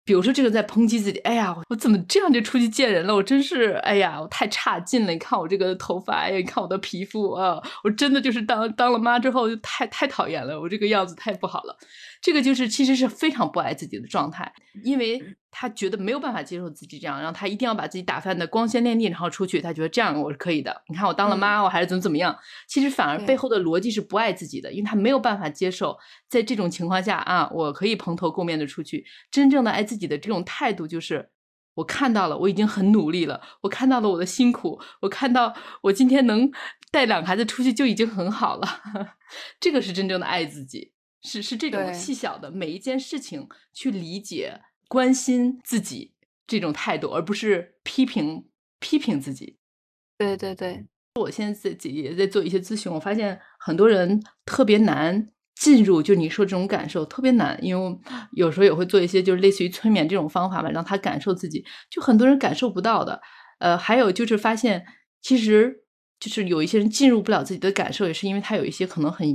[0.05, 3.15] 比如说这个在抨击自己，哎呀，我怎么这样就出去见人了？
[3.15, 5.11] 我真是，哎呀，我太差劲了！
[5.11, 11.75] 你看我这个头发，哎呀，你看我的皮肤啊，我真的就是当当了妈之后就太太讨厌了，我这个样子太不好了。
[12.25, 14.51] 这个就是其实是非常不爱自己的状态，
[14.83, 15.21] 因为
[15.51, 20.81] 他觉得没有办法接受自己这样，然后他一定要把自己打扮的光鲜亮丽，然后出去，他觉得这样我是可以的。
[20.87, 22.35] 你看我当了妈，我还是怎么怎么样，
[22.67, 25.95] 其实反而背后的逻辑是不爱自己的，因为他没有办法接受
[26.27, 29.05] 在这种情况下啊，我可以蓬头垢面的出去。
[29.29, 31.29] 真正的爱自己的这种态度就是，
[31.75, 36.51] 我看到了，我已经很努力了，我看到了我的辛苦，我看到我今天能
[36.89, 38.67] 带两个孩子出去就已经很好了，
[39.61, 40.94] 这个是真正的爱自己。
[41.25, 46.13] 是是这种细小的每一件事情去理解、关心自己
[46.45, 48.47] 这种态度，而不是批评
[48.79, 49.57] 批评自己。
[50.17, 57.99] 对对对，我现在自己也在做一些咨询，我发现很多人特别难进入，就你说这种感受特别难，因为
[58.33, 63.19] 有时候也会做一些就是类似于催眠这种方法吧，让他感受自己，就很多人感受不到的。
[63.59, 64.85] 呃，还有就是发现
[65.21, 65.81] 其实。
[66.25, 69.27] 就是有一些人进入不了自己的感受，也是因为他有一些可能很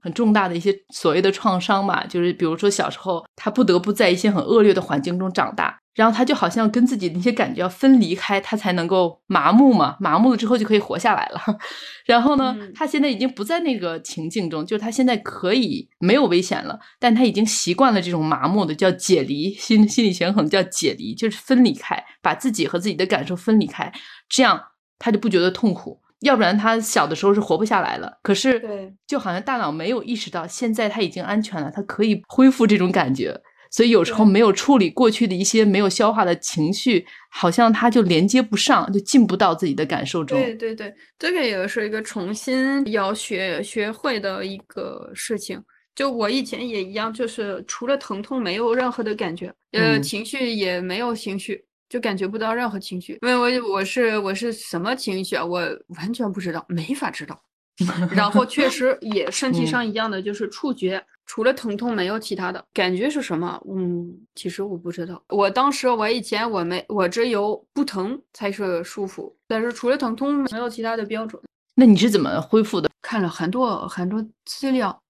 [0.00, 2.04] 很重大的一些所谓的创伤吧。
[2.08, 9.96] 就是比如说小时候他不得不在一些很恶劣的环境中长大，然后他就好像跟自己那些感觉要分离开，他才能够麻木嘛。
[10.00, 11.40] 麻木了之后就可以活下来了。
[12.06, 19.52] 然后呢，他现在已经不在那个情境中，就是他现在可以没有危险了，但他已经习惯了这种麻木的，叫解离。
[19.52, 23.92] 心心理学可能叫解离，就是分离开，把自己和自己的感受分离开，
[24.28, 24.60] 这样
[24.98, 26.00] 他就不觉得痛苦。
[26.20, 28.18] 要不然他小的时候是活不下来了。
[28.22, 33.40] 可是，对，就好像大脑没有意识到，现在他已经安全了，他可以恢复这种感觉。
[33.70, 40.40] 所以有时候没有处理过去的一些没有消化的情绪，好像他就连接不上，就进不到自己的感受中。
[40.40, 45.62] 对对对，这个也是一个重新要学学会的一个事情。
[45.94, 51.62] 就我以前也一样，就是除了疼痛没有任何的感觉，呃，情绪也没有情绪。
[51.88, 55.44] 就感觉不到任何情绪，因为我我是我是什么情绪啊？
[55.44, 55.60] 我
[55.96, 57.40] 完全不知道，没法知道。
[58.10, 63.62] 然后确实也 身体上一样的，就是触觉，除了疼痛没有其他的感觉是什么？
[63.68, 65.22] 嗯，其实我不知道。
[65.28, 71.40] 我当时我以前我没我只有不疼才是舒服，但是除了疼痛没有其他的标准。
[71.76, 72.90] 那你是怎么恢复的？
[73.00, 75.00] 看了很多很多资料，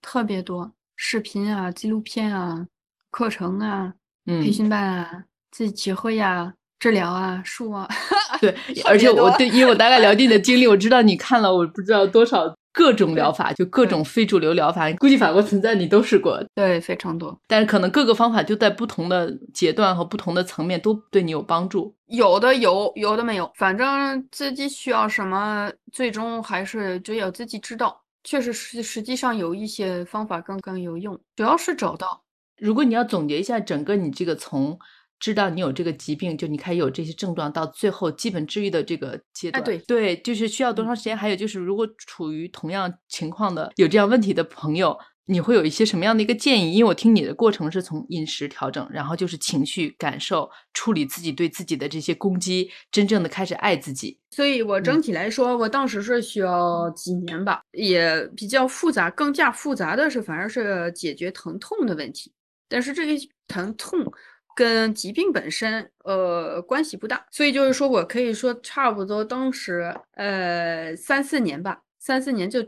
[0.00, 2.66] 特别多视频啊、纪录片啊、
[3.10, 3.92] 课程啊、
[4.24, 5.24] 培训班啊。
[5.54, 7.86] 自己体会呀，治疗啊，术啊，
[8.42, 8.52] 对，
[8.84, 17.38] 而且我对，因为我大概了解你的经历，我知道你看了我不知道多少各种疗法，就各种非主流疗法，估计法国存在你都试过，对，非常多。
[17.46, 28.02] 但是可能各个方法就在不同的阶段和不同的层面都对你有帮助，有的有，有的没有，反正自己需要什么，最终还是只有自己知道。
[28.24, 32.24] 确实实，实际上有一些方法更更有用，主要是找到。
[32.58, 34.76] 如果你要总结一下整个你这个从。
[35.24, 41.16] 知道你有这个疾病，就你开始有这些症状，到最后基本治愈的这个阶段，对对，就是需要多长时间？
[41.16, 44.94] 还有就是，如果处于同样情况的有这样问题的朋友，
[45.24, 46.74] 你会有一些什么样的一个建议？
[46.74, 54.18] 因为我听你的过程是从饮食调整，然后就是情绪感受处理自己对自己的这些攻击，真正的开始爱自己。
[54.30, 59.10] 所以我整体来说，我当时是需要几年吧，也比较复杂。
[59.10, 62.30] 更加复杂的是，反而是解决疼痛的问题。
[62.68, 63.12] 但是这个
[63.46, 64.04] 疼痛
[64.54, 72.60] 跟疾病本身呃关系不大，所以就是说我可以说差不多当时呃三四年吧，三四年就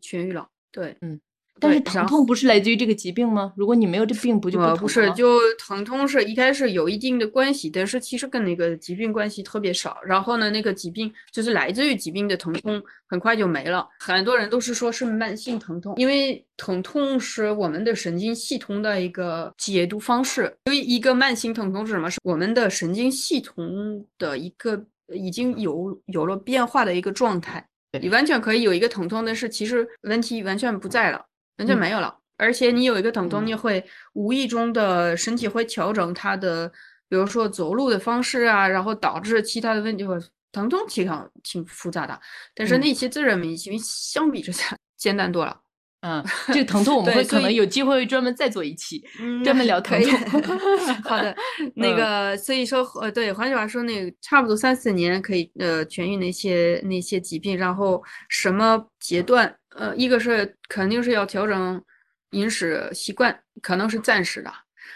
[0.00, 0.48] 痊愈了。
[0.70, 1.20] 对，嗯。
[1.60, 3.52] 但是疼痛不是来自于这个疾病吗？
[3.56, 9.98] 如果你没有这病，不就不疼不是，就疼痛是一开始有一定的关系，但是其实跟那个疾病关系特别少。
[10.04, 13.88] 然后呢，那个疾病就是来自于疾病的疼痛，很快就没了。
[14.00, 20.52] 很多人都是说是慢性疼痛，因为疼痛是我们的神经系统的一个解读方式。
[20.64, 22.10] 因为一个慢性疼痛是什么？
[22.10, 27.64] 是我们的神经系统的一个已经有有了变化的一个状态。
[28.00, 31.24] 你完全可以有一个疼痛，但是其实问题完全不在了。
[31.58, 33.84] 完全没有了，而且你有一个疼痛，你会
[34.14, 36.68] 无意中的身体会调整它的，
[37.08, 40.04] 比如说走路的方式啊，然后导致其他的问题。
[40.04, 40.16] 会
[40.52, 41.10] 疼痛挺
[41.42, 42.16] 挺复杂的，
[42.54, 45.60] 但是那些自然免疫疾病相比之下简单多了。
[46.02, 49.02] 嗯，这个疼痛我 们会可能有机会专门再做一期，
[49.42, 50.42] 专门聊疼痛。
[51.02, 51.34] 好的，
[51.74, 59.52] 那个所以说呃，对，换句话说，那个差不多三四年可以呃痊愈那些那些疾病，然后什么阶段？
[59.74, 61.82] 呃，一个是肯定是要调整
[62.30, 64.52] 饮食习惯，可能是暂时的。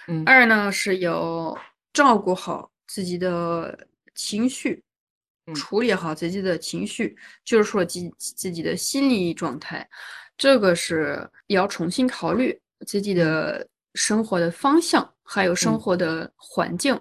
[0.06, 0.22] 嗯。
[0.24, 1.56] 二呢是要
[1.92, 4.82] 照顾好自己的情绪，
[5.54, 9.88] 处理好自己的情绪，就是说自自己的心理状态，
[10.36, 16.98] 这个是要重新考虑自己的生活的方向，还有生活的环境，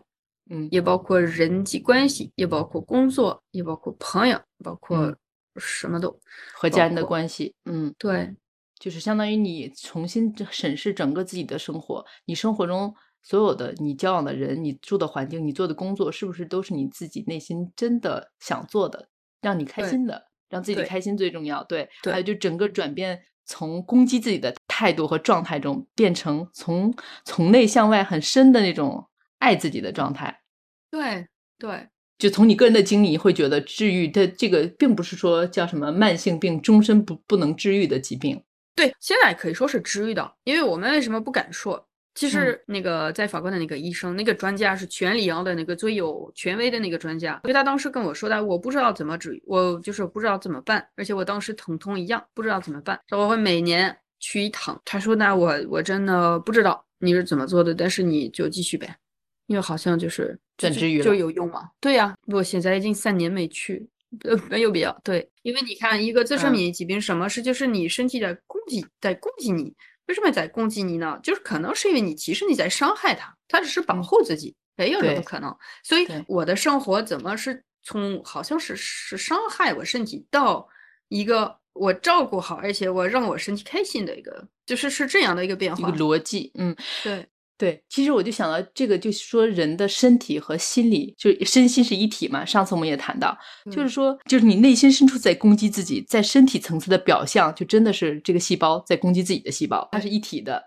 [0.49, 5.15] 嗯，也包括人际关系，也包括工作，也包括朋友，包括。
[5.57, 6.19] 什么都
[6.53, 8.35] 和家人的关系，嗯，对，
[8.79, 12.93] 就是相当于你重新审视整个自己的生活，你生活中
[13.23, 19.09] 所有的你交往的人，你住的环境，你做的工作，是不是都是你自己内心真的想做的，
[19.41, 21.63] 让你开心的，让自己开心最重要。
[21.63, 26.93] 对，还有就整个转变，从攻击自己的态度和状态中，变成从
[27.25, 30.41] 从内向外很深的那种爱自己的状态。
[30.89, 31.27] 对，
[31.57, 31.89] 对。
[32.17, 38.41] 就从你个人的经历会觉得治愈，它这个并不是说叫什么慢性病，终身不不能治愈的疾病。
[38.75, 41.83] 对，现在可以说是治愈的，因为我们为什么不敢说？
[42.15, 54.81] 其实那个在法国的那个医生，那个专家是全里昂的那个最有权威的那个专家，因为他当时跟我说的，我不知道怎么治愈，我就是不知道怎么办，而且我当时疼痛一样，不知道怎么办，我会每年去一趟。
[54.83, 58.97] 他说那我我真的不知道你是怎么做的，但是你就继续呗。
[59.45, 61.69] 因为好像就是转治愈就有用吗？
[61.79, 63.87] 对呀，我现在已经三年没去，
[64.23, 64.99] 呃，没有必要。
[65.03, 69.73] 对，因为你看，一个自身免疫疾病，什么是就是你身体在攻击，在攻击你。
[70.07, 71.19] 为什么在攻击你呢？
[71.21, 75.53] 就是可能是因为你其实你在伤害他，他只是保护自己，也有这个可能。
[75.83, 80.65] 所以我的生活怎么是从好像是是伤害我身体到
[81.09, 86.51] 一个我照顾好，而且我让我身体开心的一个，就是是这样的一个变化，一个逻辑。
[86.55, 87.27] 嗯，对。
[87.57, 92.45] 对，其实我就想到这个，就是说人的身体和心理，就身心是一体嘛。
[92.45, 93.35] 上次我们也谈到，
[93.71, 100.61] 就是说，就是你内心深处在攻击自己，在身体层次的表象，就真的是这个细胞在攻击自己的细胞，它是一体的。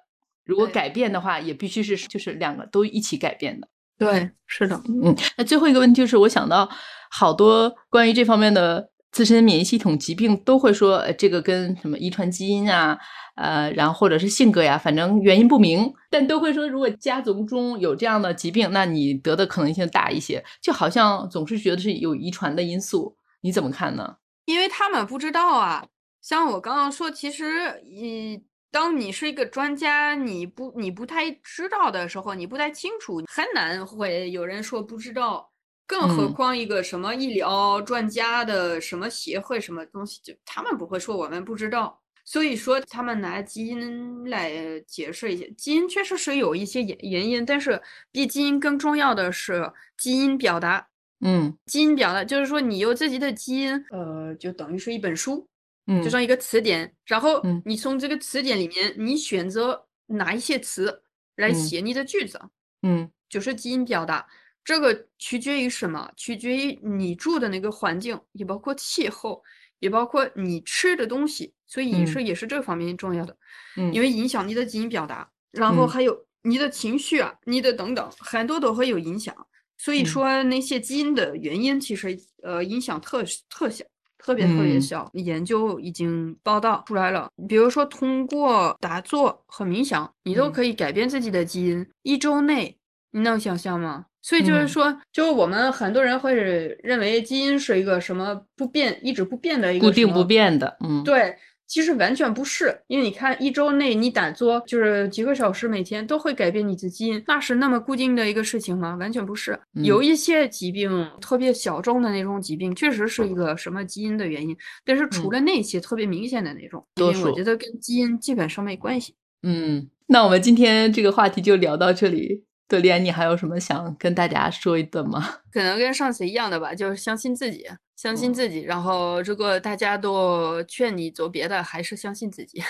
[0.44, 3.68] 如果改变的话，也必须是就是两个都一起改变的。
[3.96, 5.14] 对，是的，嗯。
[5.36, 6.68] 那最后一个问题就是，我想到
[7.10, 12.98] 好多关于这方面的自身免疫系统疾病，都会说，呃，这个跟什么遗传基因啊。
[13.36, 20.44] 呃，然后或者是性格呀，反正原因不明，但都会说，如果家族中有这样的疾病，那你得的可能性大一些。
[20.60, 24.16] 就好像总是觉得是有遗传的因素，你怎么看呢？
[24.44, 25.86] 因为他们不知道啊。
[26.20, 35.50] 像我刚刚说，其实你当你是一个专家，你不你不太知道的时候，你不太清楚，很难会有人说不知道。
[35.90, 42.00] 更何况一个什么医疗专家的什么协会什么东西，就他们不会说我们不知道。
[42.24, 47.82] 所以说，他们拿基因来解释一些基因，确实是有一些原原因，但是
[48.12, 49.68] 比基因更重要的是
[49.98, 50.86] 基因表达。
[51.22, 55.48] 嗯，基因表达就是说，你有自己的基因，呃，就等于是一本书，
[55.88, 61.02] 嗯，就像一个词典，然后你从这个词典里面，你选择哪一些词
[61.34, 62.40] 来写你的句子，
[62.82, 64.24] 嗯，就是基因表达。
[64.64, 66.10] 这个取决于什么？
[66.16, 69.42] 取决于你住的那个环境，也包括气候。
[69.78, 73.34] 也包括你吃的东西，所以饮食也是这方面重要的，
[73.78, 79.34] 嗯，因为影响你的基因表达，然后还有你的情绪啊，你的等等，很多都会有影响。
[79.78, 83.82] 所以说那些基因的原因，其实呃影响特特小。
[84.22, 87.30] 特别特别嗯小，研究已经报道出来了。
[87.48, 91.86] 比如说，通过打坐和冥想，你都嗯可以改变自己的基因。
[92.02, 92.76] 一周内，
[93.12, 94.06] 你能想象吗？
[94.22, 96.34] 所以就是嗯说，就是我们很多人会
[96.82, 101.34] 认为基因是一个什么不变、一直不变的一个固定不变的，嗯，对，
[101.66, 108.94] 其实完全不是，因为你看一周内你打坐就是几个小时，每天都会改变你的基因，那是那么固定的一个事情吗？
[108.96, 109.58] 完全不是。
[109.72, 114.54] 有嗯一些疾病特别小众的那种疾病，确实是一个什么基因的原因，
[114.84, 119.14] 但是除嗯了那些特别明显的那种因为，我觉得跟基因基本上没关系。
[119.42, 122.44] 嗯，那我们今天这个话题就聊到这里。
[122.70, 125.38] 德莲，你还有什么想跟大家说一的吗？
[125.52, 127.66] 可能跟上次一样的吧，就是相信自己，
[127.96, 128.60] 相信嗯自己。
[128.60, 132.62] 然后，如果大家都劝你做别的，还是相信自己。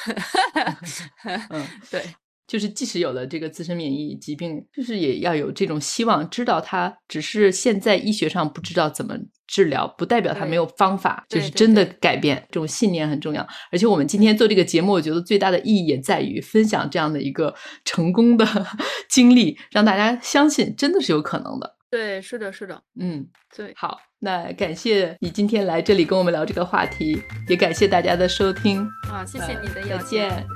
[1.50, 2.02] 嗯，对。
[2.50, 12.44] 就是即使有了这个自身免疫疾病，就是也要有这种希望，知道它只是现在医学上不知道怎么治疗，不代表它没有方法，就是真的改变。
[12.50, 13.46] 这种信念很重要。
[13.70, 18.44] 而且我们今天做这个节目，我觉得最大的意义也在于分享这样的一个成功的
[19.08, 21.76] 经历，让大家相信真的是有可能的。
[21.88, 23.24] 对，是的，是的，嗯，
[23.56, 23.72] 对。
[23.76, 27.16] 好，那感谢你今天来这里跟我们聊这个话题，
[27.48, 28.84] 也感谢大家的收听。
[29.08, 30.18] 啊，谢谢你的再邀请。
[30.18, 30.46] 见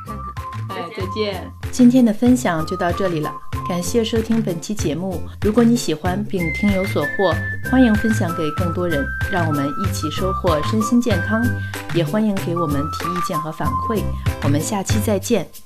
[0.68, 1.50] 哎，再见。
[1.70, 3.32] 今天的分享就到这里了，
[3.68, 5.20] 感谢收听本期节目。
[5.42, 7.34] 如果你喜欢并听有所获，
[7.70, 11.42] 欢迎分享给更多人，让我们一起收获身心健康。
[11.94, 14.02] 也欢迎给我们提意见和反馈。
[14.42, 15.63] 我们下期再见。